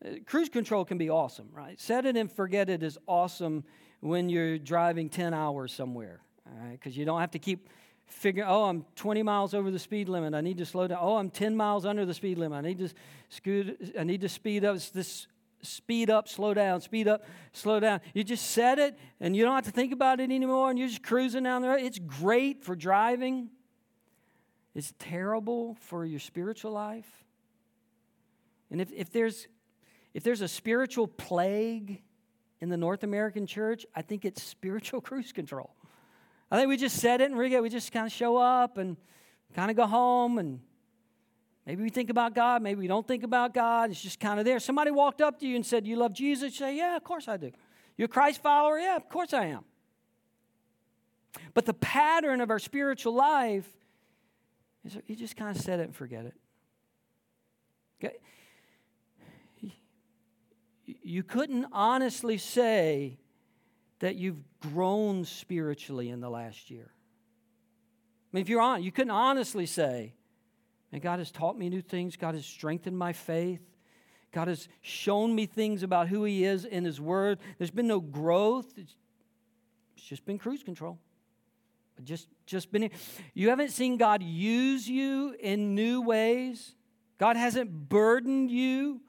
Uh, 0.04 0.10
cruise 0.26 0.48
control 0.48 0.84
can 0.84 0.98
be 0.98 1.10
awesome, 1.10 1.48
right? 1.52 1.78
Set 1.80 2.06
it 2.06 2.16
and 2.16 2.30
forget 2.30 2.70
it 2.70 2.82
is 2.82 2.98
awesome 3.06 3.64
when 4.00 4.28
you're 4.28 4.58
driving 4.58 5.08
10 5.08 5.34
hours 5.34 5.72
somewhere, 5.72 6.20
all 6.46 6.66
right? 6.66 6.72
Because 6.72 6.96
you 6.96 7.04
don't 7.04 7.20
have 7.20 7.30
to 7.32 7.38
keep 7.38 7.68
figuring, 8.06 8.48
oh, 8.48 8.64
I'm 8.64 8.84
20 8.96 9.22
miles 9.22 9.54
over 9.54 9.70
the 9.70 9.78
speed 9.78 10.08
limit. 10.08 10.34
I 10.34 10.40
need 10.40 10.58
to 10.58 10.66
slow 10.66 10.88
down. 10.88 10.98
Oh, 11.00 11.16
I'm 11.16 11.30
10 11.30 11.56
miles 11.56 11.86
under 11.86 12.04
the 12.04 12.14
speed 12.14 12.38
limit. 12.38 12.58
I 12.58 12.60
need 12.62 12.78
to 12.78 12.88
scoot, 13.28 13.94
I 13.98 14.04
need 14.04 14.22
to 14.22 14.28
speed 14.28 14.64
up. 14.64 14.76
It's 14.76 14.90
this 14.90 15.26
speed 15.62 16.10
up, 16.10 16.28
slow 16.28 16.54
down, 16.54 16.80
speed 16.80 17.08
up, 17.08 17.24
slow 17.52 17.80
down. 17.80 18.00
You 18.14 18.24
just 18.24 18.50
set 18.50 18.78
it 18.78 18.98
and 19.20 19.34
you 19.36 19.44
don't 19.44 19.54
have 19.54 19.64
to 19.64 19.70
think 19.70 19.92
about 19.92 20.20
it 20.20 20.24
anymore 20.24 20.70
and 20.70 20.78
you're 20.78 20.88
just 20.88 21.02
cruising 21.02 21.44
down 21.44 21.62
the 21.62 21.68
road. 21.68 21.80
It's 21.80 21.98
great 21.98 22.64
for 22.64 22.74
driving. 22.74 23.50
It's 24.74 24.92
terrible 24.98 25.76
for 25.80 26.04
your 26.04 26.20
spiritual 26.20 26.72
life. 26.72 27.24
And 28.70 28.80
if, 28.80 28.90
if, 28.92 29.12
there's, 29.12 29.46
if 30.14 30.22
there's 30.22 30.40
a 30.40 30.48
spiritual 30.48 31.06
plague 31.06 32.02
in 32.60 32.68
the 32.68 32.76
North 32.76 33.04
American 33.04 33.46
church, 33.46 33.84
I 33.94 34.02
think 34.02 34.24
it's 34.24 34.42
spiritual 34.42 35.00
cruise 35.02 35.32
control. 35.32 35.74
I 36.50 36.56
think 36.56 36.68
we 36.68 36.76
just 36.76 36.96
set 36.96 37.20
it 37.20 37.30
and 37.30 37.38
we 37.38 37.68
just 37.68 37.92
kind 37.92 38.06
of 38.06 38.12
show 38.12 38.36
up 38.36 38.76
and 38.76 38.96
kind 39.54 39.70
of 39.70 39.76
go 39.76 39.86
home 39.86 40.38
and 40.38 40.60
Maybe 41.66 41.82
we 41.82 41.90
think 41.90 42.10
about 42.10 42.34
God, 42.34 42.60
maybe 42.62 42.80
we 42.80 42.86
don't 42.88 43.06
think 43.06 43.22
about 43.22 43.54
God. 43.54 43.90
It's 43.90 44.02
just 44.02 44.18
kind 44.18 44.38
of 44.40 44.44
there. 44.44 44.58
Somebody 44.58 44.90
walked 44.90 45.20
up 45.20 45.38
to 45.40 45.46
you 45.46 45.54
and 45.54 45.64
said, 45.64 45.86
You 45.86 45.96
love 45.96 46.12
Jesus? 46.12 46.54
You 46.54 46.66
say, 46.66 46.76
Yeah, 46.76 46.96
of 46.96 47.04
course 47.04 47.28
I 47.28 47.36
do. 47.36 47.52
You're 47.96 48.06
a 48.06 48.08
Christ 48.08 48.42
follower? 48.42 48.78
Yeah, 48.78 48.96
of 48.96 49.08
course 49.08 49.32
I 49.32 49.46
am. 49.46 49.64
But 51.54 51.66
the 51.66 51.74
pattern 51.74 52.40
of 52.40 52.50
our 52.50 52.58
spiritual 52.58 53.14
life 53.14 53.68
is 54.84 54.98
you 55.06 55.14
just 55.14 55.36
kind 55.36 55.54
of 55.54 55.62
set 55.62 55.78
it 55.78 55.84
and 55.84 55.94
forget 55.94 56.26
it. 56.26 56.34
Okay? 58.02 58.16
you 61.02 61.22
couldn't 61.22 61.66
honestly 61.72 62.38
say 62.38 63.18
that 64.00 64.16
you've 64.16 64.42
grown 64.60 65.24
spiritually 65.24 66.08
in 66.10 66.20
the 66.20 66.28
last 66.28 66.70
year. 66.70 66.90
I 68.32 68.36
mean, 68.36 68.42
if 68.42 68.48
you're 68.48 68.60
on, 68.60 68.82
you 68.82 68.90
couldn't 68.90 69.12
honestly 69.12 69.66
say, 69.66 70.14
and 70.92 71.00
God 71.00 71.18
has 71.18 71.30
taught 71.30 71.58
me 71.58 71.68
new 71.68 71.80
things, 71.80 72.16
God 72.16 72.34
has 72.34 72.44
strengthened 72.44 72.96
my 72.96 73.12
faith. 73.12 73.60
God 74.32 74.48
has 74.48 74.68
shown 74.80 75.34
me 75.34 75.46
things 75.46 75.82
about 75.82 76.08
who 76.08 76.24
He 76.24 76.44
is 76.44 76.64
in 76.64 76.84
His 76.84 77.00
Word. 77.00 77.38
There's 77.58 77.70
been 77.70 77.86
no 77.86 78.00
growth. 78.00 78.66
It's, 78.76 78.94
just 79.96 80.24
been 80.24 80.38
cruise 80.38 80.62
control. 80.62 80.98
Just, 82.02 82.26
just 82.44 82.72
been. 82.72 82.90
You 83.34 83.50
haven't 83.50 83.70
seen 83.70 83.96
God 83.96 84.22
use 84.22 84.88
you 84.88 85.36
in 85.38 85.74
new 85.74 86.00
ways. 86.00 86.74
God 87.18 87.36
hasn't 87.36 87.88
burdened 87.88 88.50
you 88.50 89.00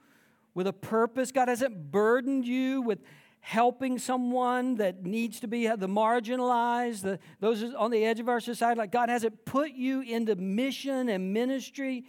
with 0.54 0.68
a 0.68 0.72
purpose. 0.72 1.32
God 1.32 1.48
hasn't 1.48 1.90
burdened 1.90 2.46
you 2.46 2.82
with 2.82 3.00
helping 3.44 3.98
someone 3.98 4.76
that 4.76 5.04
needs 5.04 5.38
to 5.38 5.46
be 5.46 5.68
uh, 5.68 5.76
the 5.76 5.86
marginalized, 5.86 7.02
the, 7.02 7.18
those 7.40 7.62
on 7.74 7.90
the 7.90 8.02
edge 8.02 8.18
of 8.18 8.26
our 8.26 8.40
society. 8.40 8.78
Like 8.78 8.90
God 8.90 9.10
hasn't 9.10 9.44
put 9.44 9.72
you 9.72 10.00
into 10.00 10.34
mission 10.34 11.10
and 11.10 11.34
ministry. 11.34 12.06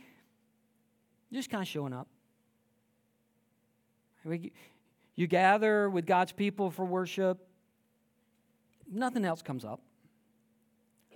Just 1.34 1.50
kind 1.50 1.62
of 1.62 1.68
showing 1.68 1.92
up. 1.92 2.08
You 4.24 5.28
gather 5.28 5.90
with 5.90 6.06
God's 6.06 6.32
people 6.32 6.72
for 6.72 6.86
worship. 6.86 7.46
Nothing 8.90 9.26
else 9.26 9.42
comes 9.42 9.66
up. 9.66 9.82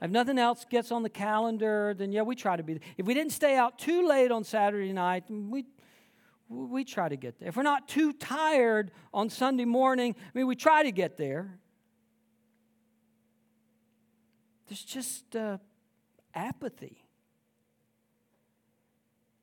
If 0.02 0.12
nothing 0.12 0.38
else 0.38 0.66
gets 0.70 0.92
on 0.92 1.02
the 1.02 1.10
calendar, 1.10 1.96
then 1.98 2.12
yeah, 2.12 2.24
we 2.24 2.36
try 2.36 2.58
to 2.58 2.64
be. 2.64 2.82
If 2.98 3.06
we 3.06 3.14
didn't 3.14 3.32
stay 3.32 3.56
out 3.56 3.80
too 3.80 4.06
late 4.06 4.32
on 4.32 4.44
Saturday 4.44 4.92
night, 4.92 5.24
we 5.30 5.66
we 6.50 6.84
try 6.84 7.08
to 7.08 7.16
get 7.16 7.40
there. 7.40 7.50
If 7.50 7.56
we're 7.56 7.64
not 7.64 7.88
too 7.88 8.12
tired 8.12 8.92
on 9.14 9.30
Sunday 9.30 9.66
morning, 9.66 10.16
I 10.20 10.38
mean, 10.38 10.48
we 10.48 10.56
try 10.56 10.84
to 10.84 10.92
get 10.92 11.16
there. 11.16 11.60
There's 14.68 14.84
just 14.84 15.36
uh, 15.36 15.60
apathy. 16.34 17.06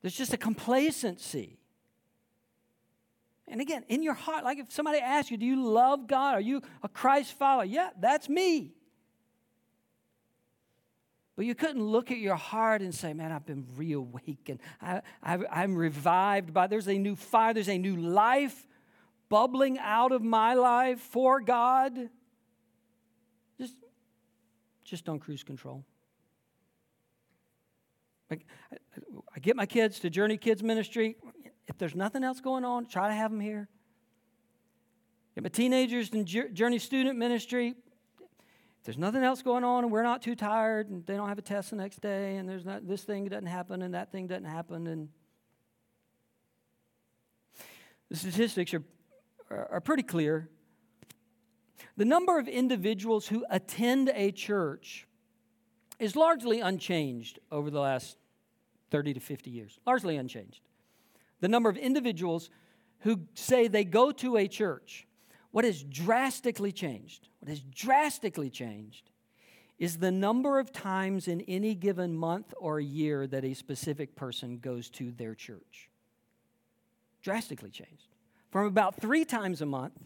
There's 0.02 0.16
just 0.16 0.32
a 0.32 0.36
complacency. 0.36 1.58
And 3.48 3.60
again, 3.60 3.84
in 3.88 4.02
your 4.02 4.14
heart, 4.14 4.44
like 4.44 4.58
if 4.58 4.72
somebody 4.72 4.98
asks 4.98 5.30
you, 5.30 5.36
Do 5.36 5.46
you 5.46 5.64
love 5.64 6.08
God? 6.08 6.34
Are 6.34 6.40
you 6.40 6.62
a 6.82 6.88
Christ 6.88 7.38
follower? 7.38 7.64
Yeah, 7.64 7.90
that's 7.98 8.28
me. 8.28 8.72
But 11.36 11.44
you 11.44 11.54
couldn't 11.54 11.82
look 11.82 12.10
at 12.10 12.16
your 12.16 12.34
heart 12.34 12.80
and 12.80 12.94
say, 12.94 13.12
Man, 13.12 13.30
I've 13.30 13.44
been 13.44 13.66
reawakened. 13.76 14.60
I, 14.80 15.02
I, 15.22 15.64
am 15.64 15.76
revived 15.76 16.54
by, 16.54 16.66
there's 16.66 16.88
a 16.88 16.98
new 16.98 17.14
fire, 17.14 17.52
there's 17.52 17.68
a 17.68 17.76
new 17.76 17.94
life 17.94 18.66
bubbling 19.28 19.78
out 19.78 20.12
of 20.12 20.22
my 20.22 20.54
life 20.54 21.00
for 21.00 21.40
God. 21.40 22.08
Just, 23.60 23.74
just 24.82 25.04
don't 25.04 25.18
cruise 25.18 25.42
control. 25.42 25.84
I, 28.30 28.38
I 29.34 29.40
get 29.40 29.56
my 29.56 29.66
kids 29.66 30.00
to 30.00 30.10
Journey 30.10 30.38
Kids 30.38 30.62
Ministry. 30.62 31.16
If 31.68 31.76
there's 31.76 31.94
nothing 31.94 32.24
else 32.24 32.40
going 32.40 32.64
on, 32.64 32.86
try 32.86 33.08
to 33.08 33.14
have 33.14 33.30
them 33.30 33.40
here. 33.40 33.68
Get 35.34 35.42
my 35.42 35.50
teenagers 35.50 36.08
in 36.10 36.24
Journey 36.24 36.78
Student 36.78 37.18
Ministry 37.18 37.74
there's 38.86 38.96
nothing 38.98 39.24
else 39.24 39.42
going 39.42 39.64
on 39.64 39.82
and 39.82 39.92
we're 39.92 40.04
not 40.04 40.22
too 40.22 40.36
tired 40.36 40.88
and 40.88 41.04
they 41.06 41.16
don't 41.16 41.28
have 41.28 41.38
a 41.38 41.42
test 41.42 41.70
the 41.70 41.76
next 41.76 42.00
day 42.00 42.36
and 42.36 42.48
there's 42.48 42.64
not 42.64 42.86
this 42.86 43.02
thing 43.02 43.24
doesn't 43.24 43.46
happen 43.46 43.82
and 43.82 43.94
that 43.94 44.12
thing 44.12 44.28
doesn't 44.28 44.44
happen 44.44 44.86
and 44.86 45.08
the 48.08 48.16
statistics 48.16 48.72
are, 48.72 48.84
are 49.50 49.80
pretty 49.80 50.04
clear. 50.04 50.48
The 51.96 52.04
number 52.04 52.38
of 52.38 52.46
individuals 52.46 53.26
who 53.26 53.44
attend 53.50 54.12
a 54.14 54.30
church 54.30 55.08
is 55.98 56.14
largely 56.14 56.60
unchanged 56.60 57.40
over 57.50 57.70
the 57.70 57.80
last 57.80 58.16
30 58.92 59.14
to 59.14 59.20
50 59.20 59.50
years 59.50 59.80
largely 59.84 60.16
unchanged. 60.16 60.60
The 61.40 61.48
number 61.48 61.68
of 61.68 61.76
individuals 61.76 62.50
who 63.00 63.22
say 63.34 63.66
they 63.66 63.84
go 63.84 64.12
to 64.12 64.36
a 64.36 64.46
church 64.46 65.05
what 65.56 65.64
has 65.64 65.82
drastically 65.84 66.70
changed, 66.70 67.30
what 67.38 67.48
has 67.48 67.62
drastically 67.62 68.50
changed, 68.50 69.08
is 69.78 69.96
the 69.96 70.10
number 70.10 70.58
of 70.58 70.70
times 70.70 71.28
in 71.28 71.40
any 71.48 71.74
given 71.74 72.14
month 72.14 72.52
or 72.58 72.78
year 72.78 73.26
that 73.26 73.42
a 73.42 73.54
specific 73.54 74.14
person 74.14 74.58
goes 74.58 74.90
to 74.90 75.10
their 75.12 75.34
church. 75.34 75.88
Drastically 77.22 77.70
changed. 77.70 78.08
From 78.50 78.66
about 78.66 79.00
three 79.00 79.24
times 79.24 79.62
a 79.62 79.64
month 79.64 79.98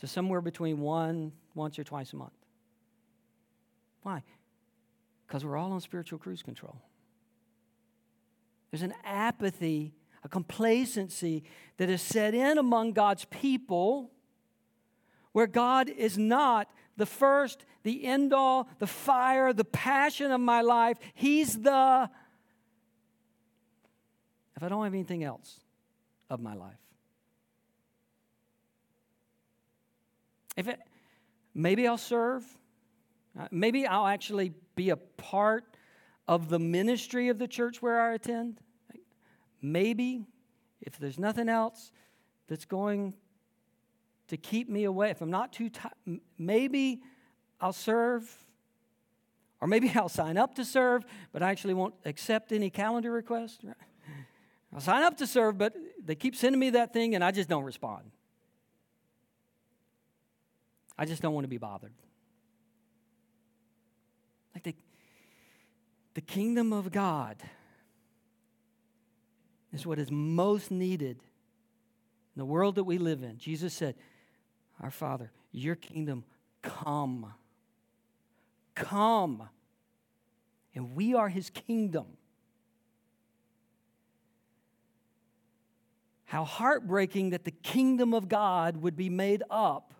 to 0.00 0.08
somewhere 0.08 0.40
between 0.40 0.80
one, 0.80 1.30
once 1.54 1.78
or 1.78 1.84
twice 1.84 2.12
a 2.12 2.16
month. 2.16 2.32
Why? 4.02 4.24
Because 5.28 5.44
we're 5.44 5.56
all 5.56 5.70
on 5.70 5.80
spiritual 5.80 6.18
cruise 6.18 6.42
control. 6.42 6.82
There's 8.72 8.82
an 8.82 8.94
apathy, 9.04 9.94
a 10.24 10.28
complacency 10.28 11.44
that 11.76 11.88
is 11.88 12.02
set 12.02 12.34
in 12.34 12.58
among 12.58 12.94
God's 12.94 13.24
people 13.26 14.10
where 15.32 15.46
God 15.46 15.88
is 15.88 16.18
not 16.18 16.68
the 16.96 17.06
first, 17.06 17.64
the 17.82 18.04
end 18.04 18.32
all, 18.32 18.68
the 18.78 18.86
fire, 18.86 19.52
the 19.52 19.64
passion 19.64 20.32
of 20.32 20.40
my 20.40 20.60
life. 20.60 20.98
He's 21.14 21.58
the, 21.58 22.10
if 24.56 24.62
I 24.62 24.68
don't 24.68 24.84
have 24.84 24.94
anything 24.94 25.24
else 25.24 25.60
of 26.28 26.40
my 26.40 26.54
life. 26.54 26.78
If 30.56 30.66
it, 30.66 30.80
maybe 31.54 31.86
I'll 31.86 31.96
serve. 31.96 32.44
Uh, 33.38 33.46
maybe 33.52 33.86
I'll 33.86 34.08
actually 34.08 34.52
be 34.74 34.90
a 34.90 34.96
part 34.96 35.64
of 36.26 36.48
the 36.48 36.58
ministry 36.58 37.28
of 37.28 37.38
the 37.38 37.46
church 37.46 37.80
where 37.80 38.00
I 38.00 38.14
attend. 38.14 38.60
Maybe, 39.62 40.26
if 40.80 40.98
there's 40.98 41.18
nothing 41.18 41.48
else 41.48 41.92
that's 42.48 42.64
going 42.64 43.14
to 44.28 44.36
keep 44.36 44.68
me 44.68 44.84
away. 44.84 45.10
If 45.10 45.20
I'm 45.20 45.30
not 45.30 45.52
too 45.52 45.70
tired, 45.70 46.20
maybe 46.38 47.02
I'll 47.60 47.72
serve, 47.72 48.30
or 49.60 49.68
maybe 49.68 49.90
I'll 49.94 50.08
sign 50.08 50.36
up 50.36 50.54
to 50.56 50.64
serve, 50.64 51.04
but 51.32 51.42
I 51.42 51.50
actually 51.50 51.74
won't 51.74 51.94
accept 52.04 52.52
any 52.52 52.70
calendar 52.70 53.10
requests. 53.10 53.58
I'll 54.72 54.80
sign 54.80 55.02
up 55.02 55.16
to 55.18 55.26
serve, 55.26 55.58
but 55.58 55.74
they 56.04 56.14
keep 56.14 56.36
sending 56.36 56.58
me 56.58 56.70
that 56.70 56.92
thing 56.92 57.14
and 57.14 57.24
I 57.24 57.30
just 57.30 57.48
don't 57.48 57.64
respond. 57.64 58.10
I 60.98 61.04
just 61.04 61.22
don't 61.22 61.32
want 61.32 61.44
to 61.44 61.48
be 61.48 61.58
bothered. 61.58 61.92
Like 64.54 64.64
the, 64.64 64.74
the 66.14 66.20
kingdom 66.20 66.72
of 66.72 66.90
God 66.90 67.36
is 69.72 69.86
what 69.86 69.98
is 69.98 70.10
most 70.10 70.70
needed 70.70 71.22
in 72.34 72.40
the 72.40 72.44
world 72.44 72.74
that 72.74 72.84
we 72.84 72.98
live 72.98 73.22
in. 73.22 73.38
Jesus 73.38 73.72
said, 73.72 73.94
our 74.80 74.90
Father, 74.90 75.32
your 75.52 75.74
kingdom 75.74 76.24
come. 76.62 77.32
Come. 78.74 79.48
And 80.74 80.94
we 80.94 81.14
are 81.14 81.28
his 81.28 81.50
kingdom. 81.50 82.06
How 86.26 86.44
heartbreaking 86.44 87.30
that 87.30 87.44
the 87.44 87.50
kingdom 87.50 88.12
of 88.12 88.28
God 88.28 88.76
would 88.82 88.96
be 88.96 89.08
made 89.08 89.42
up 89.50 89.94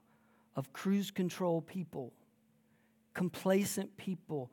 of 0.54 0.72
cruise 0.72 1.10
control 1.10 1.62
people, 1.62 2.12
complacent 3.14 3.96
people, 3.96 4.50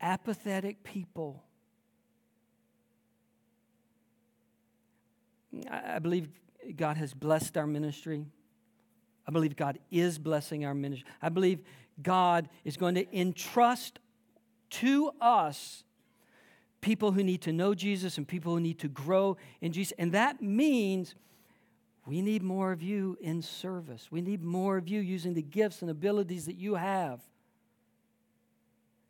apathetic 0.00 0.82
people. 0.84 1.42
I 5.70 5.98
believe 5.98 6.28
God 6.76 6.96
has 6.96 7.14
blessed 7.14 7.56
our 7.56 7.66
ministry. 7.66 8.26
I 9.26 9.30
believe 9.30 9.56
God 9.56 9.78
is 9.90 10.18
blessing 10.18 10.64
our 10.64 10.74
ministry. 10.74 11.08
I 11.22 11.28
believe 11.28 11.60
God 12.02 12.48
is 12.64 12.76
going 12.76 12.94
to 12.96 13.18
entrust 13.18 13.98
to 14.70 15.12
us 15.20 15.84
people 16.80 17.12
who 17.12 17.22
need 17.22 17.40
to 17.42 17.52
know 17.52 17.74
Jesus 17.74 18.18
and 18.18 18.28
people 18.28 18.52
who 18.52 18.60
need 18.60 18.78
to 18.80 18.88
grow 18.88 19.36
in 19.60 19.72
Jesus. 19.72 19.92
And 19.98 20.12
that 20.12 20.42
means 20.42 21.14
we 22.06 22.20
need 22.20 22.42
more 22.42 22.72
of 22.72 22.82
you 22.82 23.16
in 23.20 23.40
service. 23.40 24.08
We 24.10 24.20
need 24.20 24.42
more 24.42 24.76
of 24.76 24.88
you 24.88 25.00
using 25.00 25.32
the 25.32 25.42
gifts 25.42 25.80
and 25.80 25.90
abilities 25.90 26.46
that 26.46 26.56
you 26.56 26.74
have 26.74 27.20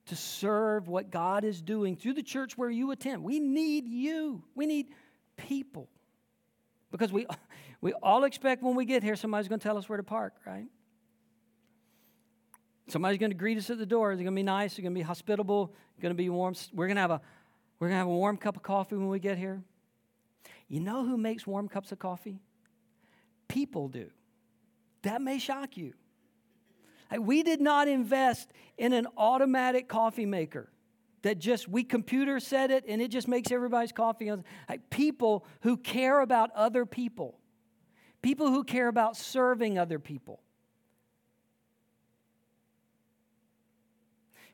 to 0.06 0.16
serve 0.16 0.86
what 0.86 1.10
God 1.10 1.44
is 1.44 1.62
doing 1.62 1.96
through 1.96 2.12
the 2.12 2.22
church 2.22 2.56
where 2.56 2.70
you 2.70 2.90
attend. 2.90 3.24
We 3.24 3.40
need 3.40 3.88
you. 3.88 4.44
We 4.54 4.66
need 4.66 4.88
people. 5.36 5.88
Because 6.92 7.10
we, 7.10 7.26
we 7.84 7.92
all 8.02 8.24
expect 8.24 8.62
when 8.62 8.74
we 8.74 8.84
get 8.84 9.02
here 9.02 9.14
somebody's 9.14 9.46
going 9.46 9.60
to 9.60 9.62
tell 9.62 9.78
us 9.78 9.88
where 9.88 9.98
to 9.98 10.02
park, 10.02 10.34
right? 10.44 10.66
Somebody's 12.88 13.18
going 13.18 13.30
to 13.30 13.36
greet 13.36 13.56
us 13.58 13.70
at 13.70 13.78
the 13.78 13.86
door. 13.86 14.08
They're 14.08 14.24
going 14.24 14.34
to 14.34 14.38
be 14.38 14.42
nice. 14.42 14.74
They're 14.74 14.82
going 14.82 14.94
to 14.94 14.98
be 14.98 15.02
hospitable. 15.02 15.72
Going 16.00 16.10
to 16.10 16.16
be 16.16 16.28
warm. 16.28 16.54
We're 16.72 16.86
going 16.86 16.96
to 16.96 17.02
have 17.02 17.10
a 17.12 17.20
we're 17.78 17.88
going 17.88 17.94
to 17.94 17.98
have 17.98 18.06
a 18.08 18.10
warm 18.10 18.36
cup 18.36 18.56
of 18.56 18.62
coffee 18.62 18.96
when 18.96 19.08
we 19.08 19.20
get 19.20 19.38
here. 19.38 19.62
You 20.68 20.80
know 20.80 21.04
who 21.04 21.16
makes 21.16 21.46
warm 21.46 21.68
cups 21.68 21.92
of 21.92 21.98
coffee? 21.98 22.40
people 23.54 23.88
do. 23.88 24.10
That 25.02 25.22
may 25.22 25.38
shock 25.38 25.76
you. 25.76 25.94
We 27.16 27.44
did 27.44 27.60
not 27.60 27.86
invest 27.86 28.50
in 28.76 28.92
an 28.92 29.06
automatic 29.16 29.86
coffee 29.86 30.26
maker 30.26 30.72
that 31.22 31.38
just 31.38 31.68
we 31.68 31.84
computer 31.84 32.40
set 32.40 32.72
it 32.72 32.84
and 32.88 33.00
it 33.00 33.12
just 33.12 33.28
makes 33.28 33.52
everybody's 33.52 33.92
coffee. 33.92 34.32
People 34.90 35.46
who 35.60 35.76
care 35.76 36.20
about 36.20 36.50
other 36.56 36.84
people, 36.84 37.38
people 38.24 38.48
who 38.48 38.64
care 38.64 38.88
about 38.88 39.18
serving 39.18 39.78
other 39.78 39.98
people, 39.98 40.40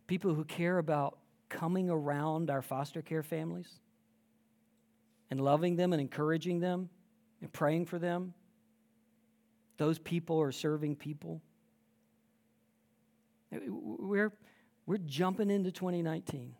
people 0.08 0.34
who 0.34 0.44
care 0.44 0.78
about 0.78 1.18
coming 1.48 1.88
around 1.88 2.50
our 2.50 2.62
foster 2.62 3.00
care 3.00 3.22
families 3.22 3.68
and 5.30 5.40
loving 5.40 5.76
them 5.76 5.92
and 5.92 6.00
encouraging 6.00 6.58
them 6.58 6.88
and 7.40 7.52
praying 7.52 7.86
for 7.86 8.00
them. 8.00 8.34
Those 9.76 10.00
people 10.00 10.40
are 10.42 10.50
serving 10.50 10.96
people. 10.96 11.40
Uh, 13.54 13.58
we're, 13.68 14.32
we're 14.84 14.98
jumping 14.98 15.48
into 15.48 15.70
2019. 15.70 16.56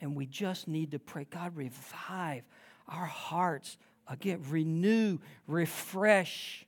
And 0.00 0.14
we 0.14 0.26
just 0.26 0.68
need 0.68 0.90
to 0.90 0.98
pray 0.98 1.24
God, 1.24 1.56
revive 1.56 2.42
our 2.86 3.06
hearts 3.06 3.78
again, 4.10 4.42
renew, 4.50 5.18
refresh. 5.46 6.66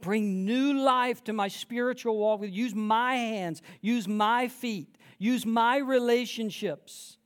Bring 0.00 0.44
new 0.44 0.74
life 0.74 1.24
to 1.24 1.32
my 1.32 1.48
spiritual 1.48 2.16
walk 2.18 2.40
use 2.42 2.74
my 2.74 3.14
hands, 3.16 3.62
use 3.80 4.06
my 4.06 4.48
feet, 4.48 4.96
use 5.18 5.46
my 5.46 5.78
relationships, 5.78 7.16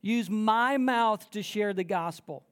use 0.00 0.30
my 0.30 0.78
mouth 0.78 1.28
to 1.32 1.42
share 1.42 1.74
the 1.74 1.84
gospel. 1.84 2.44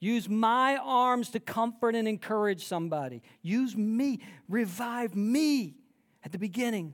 Use 0.00 0.28
my 0.28 0.76
arms 0.76 1.30
to 1.30 1.40
comfort 1.40 1.94
and 1.94 2.06
encourage 2.06 2.62
somebody. 2.66 3.22
Use 3.40 3.74
me. 3.74 4.20
Revive 4.50 5.16
me 5.16 5.76
at 6.22 6.30
the 6.30 6.36
beginning 6.36 6.92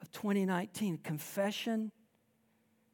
of 0.00 0.10
2019. 0.10 1.00
Confession. 1.04 1.92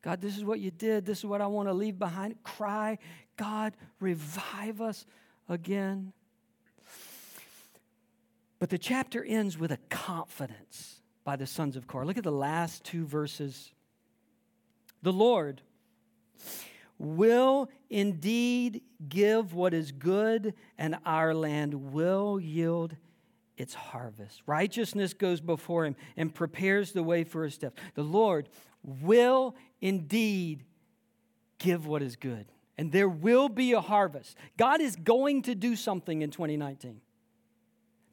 God, 0.03 0.21
this 0.21 0.37
is 0.37 0.45
what 0.45 0.59
you 0.59 0.73
did. 0.73 1.07
This 1.07 1.19
is 1.19 1.27
what 1.27 1.41
I 1.41 1.47
want 1.47 1.69
to 1.69 1.73
leave 1.73 1.97
behind. 1.97 2.43
Cry. 2.43 2.99
God, 3.41 3.73
revive 4.01 4.83
us 4.83 5.07
again. 5.49 6.13
But 8.59 8.69
the 8.69 8.77
chapter 8.77 9.25
ends 9.25 9.57
with 9.57 9.73
a 9.73 9.79
confidence 9.89 11.01
by 11.25 11.37
the 11.37 11.47
sons 11.47 11.75
of 11.75 11.87
Korah. 11.87 12.05
Look 12.05 12.19
at 12.19 12.25
the 12.25 12.31
last 12.31 12.85
two 12.85 13.07
verses. 13.07 13.73
The 15.03 15.13
Lord 15.13 15.63
will 16.99 17.71
indeed 17.89 18.83
give 19.09 19.55
what 19.55 19.73
is 19.73 19.91
good, 19.91 20.53
and 20.77 20.99
our 21.07 21.33
land 21.33 21.93
will 21.93 22.39
yield 22.39 22.95
its 23.57 23.73
harvest. 23.73 24.43
Righteousness 24.45 25.15
goes 25.15 25.41
before 25.41 25.87
him 25.87 25.97
and 26.19 26.35
prepares 26.35 26.93
the 26.93 27.03
way 27.03 27.25
for 27.25 27.45
his 27.45 27.55
steps. 27.55 27.81
The 27.95 28.03
Lord 28.03 28.51
will 28.83 29.55
indeed 29.81 30.65
give 31.59 31.87
what 31.87 32.03
is 32.03 32.17
good, 32.17 32.45
and 32.81 32.91
there 32.91 33.09
will 33.09 33.49
be 33.49 33.73
a 33.73 33.81
harvest. 33.81 34.37
God 34.57 34.81
is 34.81 34.97
going 34.97 35.43
to 35.43 35.55
do 35.55 35.77
something 35.77 36.23
in 36.23 36.31
2019. 36.31 37.01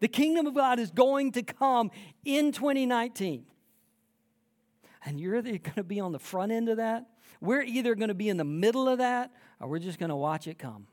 The 0.02 0.08
kingdom 0.08 0.46
of 0.46 0.54
God 0.54 0.78
is 0.78 0.92
going 0.92 1.32
to 1.32 1.42
come 1.42 1.90
in 2.26 2.52
2019. 2.52 3.46
And 5.06 5.20
you're 5.20 5.42
going 5.42 5.60
to 5.76 5.84
be 5.84 6.00
on 6.00 6.12
the 6.12 6.20
front 6.20 6.52
end 6.52 6.68
of 6.68 6.78
that 6.78 7.08
we're 7.42 7.62
either 7.62 7.96
going 7.96 8.08
to 8.08 8.16
be 8.16 8.30
in 8.30 8.38
the 8.38 8.44
middle 8.44 8.90
of 8.90 8.98
that 9.00 9.32
or 9.60 9.68
we're 9.68 9.80
just 9.80 10.00
going 10.00 10.10
to 10.10 10.16
watch 10.16 10.48
it 10.48 10.58
come. 10.58 10.88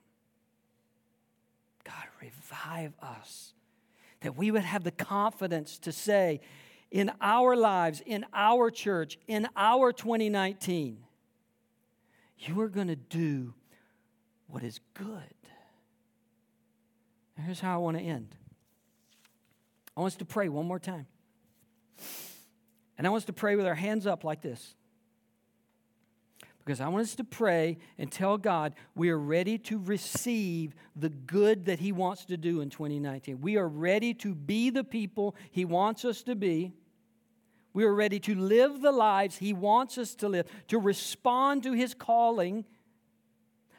God, 1.85 2.05
revive 2.21 2.93
us. 3.03 3.53
That 4.21 4.37
we 4.37 4.51
would 4.51 4.65
have 4.65 4.85
the 4.85 4.91
confidence 4.91 5.79
to 5.81 5.93
say, 5.93 6.41
in 6.91 7.11
our 7.21 7.57
lives, 7.57 8.03
in 8.07 8.25
our 8.33 8.71
church, 8.71 9.19
in 9.27 9.49
our 9.57 9.93
2019, 9.93 10.99
you 12.39 12.61
are 12.61 12.69
going 12.69 12.89
to 12.89 12.97
do 12.97 13.53
what 14.55 14.63
is 14.63 14.79
good. 14.95 15.35
Here's 17.45 17.59
how 17.59 17.75
I 17.75 17.79
want 17.79 17.99
to 17.99 18.03
end. 18.05 18.37
I 19.97 20.01
want 20.01 20.13
us 20.13 20.19
to 20.19 20.25
pray 20.25 20.49
one 20.49 20.65
more 20.65 20.79
time. 20.79 21.07
And 22.97 23.05
I 23.05 23.11
want 23.11 23.23
us 23.23 23.27
to 23.27 23.33
pray 23.33 23.57
with 23.57 23.67
our 23.67 23.75
hands 23.75 24.07
up 24.07 24.23
like 24.23 24.43
this 24.43 24.77
because 26.65 26.81
I 26.81 26.87
want 26.87 27.03
us 27.03 27.17
to 27.17 27.25
pray 27.25 27.79
and 27.99 28.13
tell 28.13 28.39
God 28.39 28.77
we 28.95 29.11
are 29.11 29.19
ready 29.19 29.59
to 29.59 29.77
receive 29.77 30.77
the 30.95 31.11
good 31.11 31.65
that 31.65 31.81
He 31.81 31.91
wants 31.91 32.25
to 32.27 32.37
do 32.37 32.61
in 32.61 32.71
2019. 32.71 33.41
We 33.41 33.57
are 33.57 33.69
ready 33.69 34.15
to 34.15 34.37
be 34.37 34.71
the 34.71 34.85
people 34.85 35.35
He 35.51 35.65
wants 35.65 36.05
us 36.05 36.23
to 36.23 36.37
be. 36.37 36.75
We 37.73 37.83
are 37.83 37.93
ready 37.93 38.21
to 38.21 38.37
live 38.37 38.83
the 38.83 38.93
lives 38.93 39.39
He 39.39 39.53
wants 39.53 39.99
us 39.99 40.15
to 40.15 40.29
live, 40.29 40.47
to 40.69 40.79
respond 40.79 41.65
to 41.65 41.73
His 41.73 41.93
calling 41.93 42.65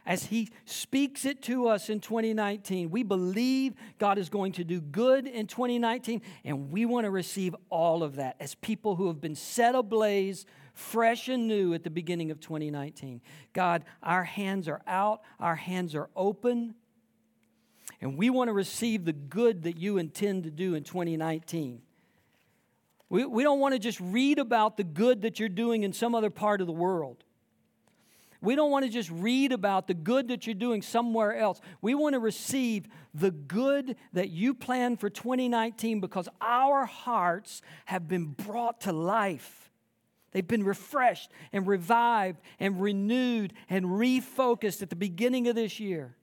as 0.05 0.25
He 0.25 0.49
speaks 0.65 1.25
it 1.25 1.41
to 1.43 1.67
us 1.67 1.89
in 1.89 1.99
2019. 1.99 2.89
We 2.89 3.03
believe 3.03 3.73
God 3.97 4.17
is 4.17 4.29
going 4.29 4.53
to 4.53 4.63
do 4.63 4.79
good 4.81 5.27
in 5.27 5.47
2019, 5.47 6.21
and 6.43 6.71
we 6.71 6.85
want 6.85 7.05
to 7.05 7.11
receive 7.11 7.55
all 7.69 8.03
of 8.03 8.15
that 8.17 8.35
as 8.39 8.55
people 8.55 8.95
who 8.95 9.07
have 9.07 9.19
been 9.19 9.35
set 9.35 9.75
ablaze 9.75 10.45
fresh 10.73 11.29
and 11.29 11.47
new 11.47 11.73
at 11.73 11.83
the 11.83 11.89
beginning 11.89 12.31
of 12.31 12.39
2019. 12.39 13.21
God, 13.53 13.85
our 14.03 14.23
hands 14.23 14.67
are 14.67 14.81
out, 14.85 15.21
our 15.39 15.55
hands 15.55 15.95
are 15.95 16.09
open, 16.15 16.75
and 18.01 18.17
we 18.17 18.29
want 18.29 18.49
to 18.49 18.53
receive 18.53 19.05
the 19.05 19.13
good 19.13 19.63
that 19.63 19.77
you 19.77 19.97
intend 19.97 20.43
to 20.43 20.51
do 20.51 20.75
in 20.75 20.83
2019. 20.83 21.81
We, 23.09 23.25
we 23.25 23.43
don't 23.43 23.59
want 23.59 23.73
to 23.73 23.79
just 23.79 23.99
read 23.99 24.39
about 24.39 24.77
the 24.77 24.83
good 24.83 25.21
that 25.21 25.39
you're 25.39 25.49
doing 25.49 25.83
in 25.83 25.93
some 25.93 26.15
other 26.15 26.29
part 26.29 26.61
of 26.61 26.67
the 26.67 26.73
world. 26.73 27.23
We 28.45 28.55
don't 28.55 28.71
want 28.71 28.85
to 28.85 28.91
just 28.91 29.09
read 29.11 29.51
about 29.51 29.87
the 29.87 29.93
good 29.93 30.29
that 30.29 30.47
you're 30.47 30.53
doing 30.53 30.81
somewhere 30.81 31.35
else. 31.35 31.59
We 31.81 31.95
want 31.95 32.13
to 32.13 32.19
receive 32.19 32.87
the 33.13 33.31
good 33.31 33.95
that 34.13 34.29
you 34.29 34.53
plan 34.53 34.95
for 34.97 35.09
2019 35.09 35.99
because 35.99 36.29
our 36.39 36.85
hearts 36.85 37.61
have 37.85 38.07
been 38.07 38.27
brought 38.27 38.81
to 38.81 38.93
life 38.93 39.65
They've 40.35 40.45
been 40.45 40.65
refreshed 40.65 41.31
and 41.53 41.65
revived 41.65 42.41
and 42.59 42.81
renewed 42.81 43.53
and 43.69 43.85
refocused 43.85 44.81
at 44.81 44.89
the 44.89 44.95
beginning 44.97 45.47
of 45.47 45.55
this 45.55 45.79
year. 45.79 46.13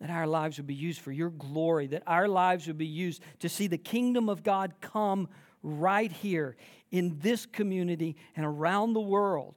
That 0.00 0.08
our 0.08 0.26
lives 0.26 0.56
would 0.56 0.66
be 0.66 0.74
used 0.74 1.02
for 1.02 1.12
your 1.12 1.28
glory, 1.28 1.88
that 1.88 2.04
our 2.06 2.26
lives 2.26 2.66
would 2.66 2.78
be 2.78 2.86
used 2.86 3.20
to 3.40 3.50
see 3.50 3.66
the 3.66 3.76
kingdom 3.76 4.30
of 4.30 4.42
God 4.42 4.72
come 4.80 5.28
right 5.62 6.10
here 6.10 6.56
in 6.90 7.18
this 7.20 7.44
community 7.44 8.16
and 8.34 8.46
around 8.46 8.94
the 8.94 9.00
world. 9.00 9.56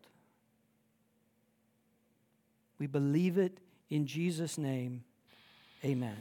We 2.80 2.88
believe 2.88 3.38
it 3.38 3.60
in 3.90 4.06
Jesus' 4.06 4.58
name. 4.58 5.04
Amen. 5.84 6.18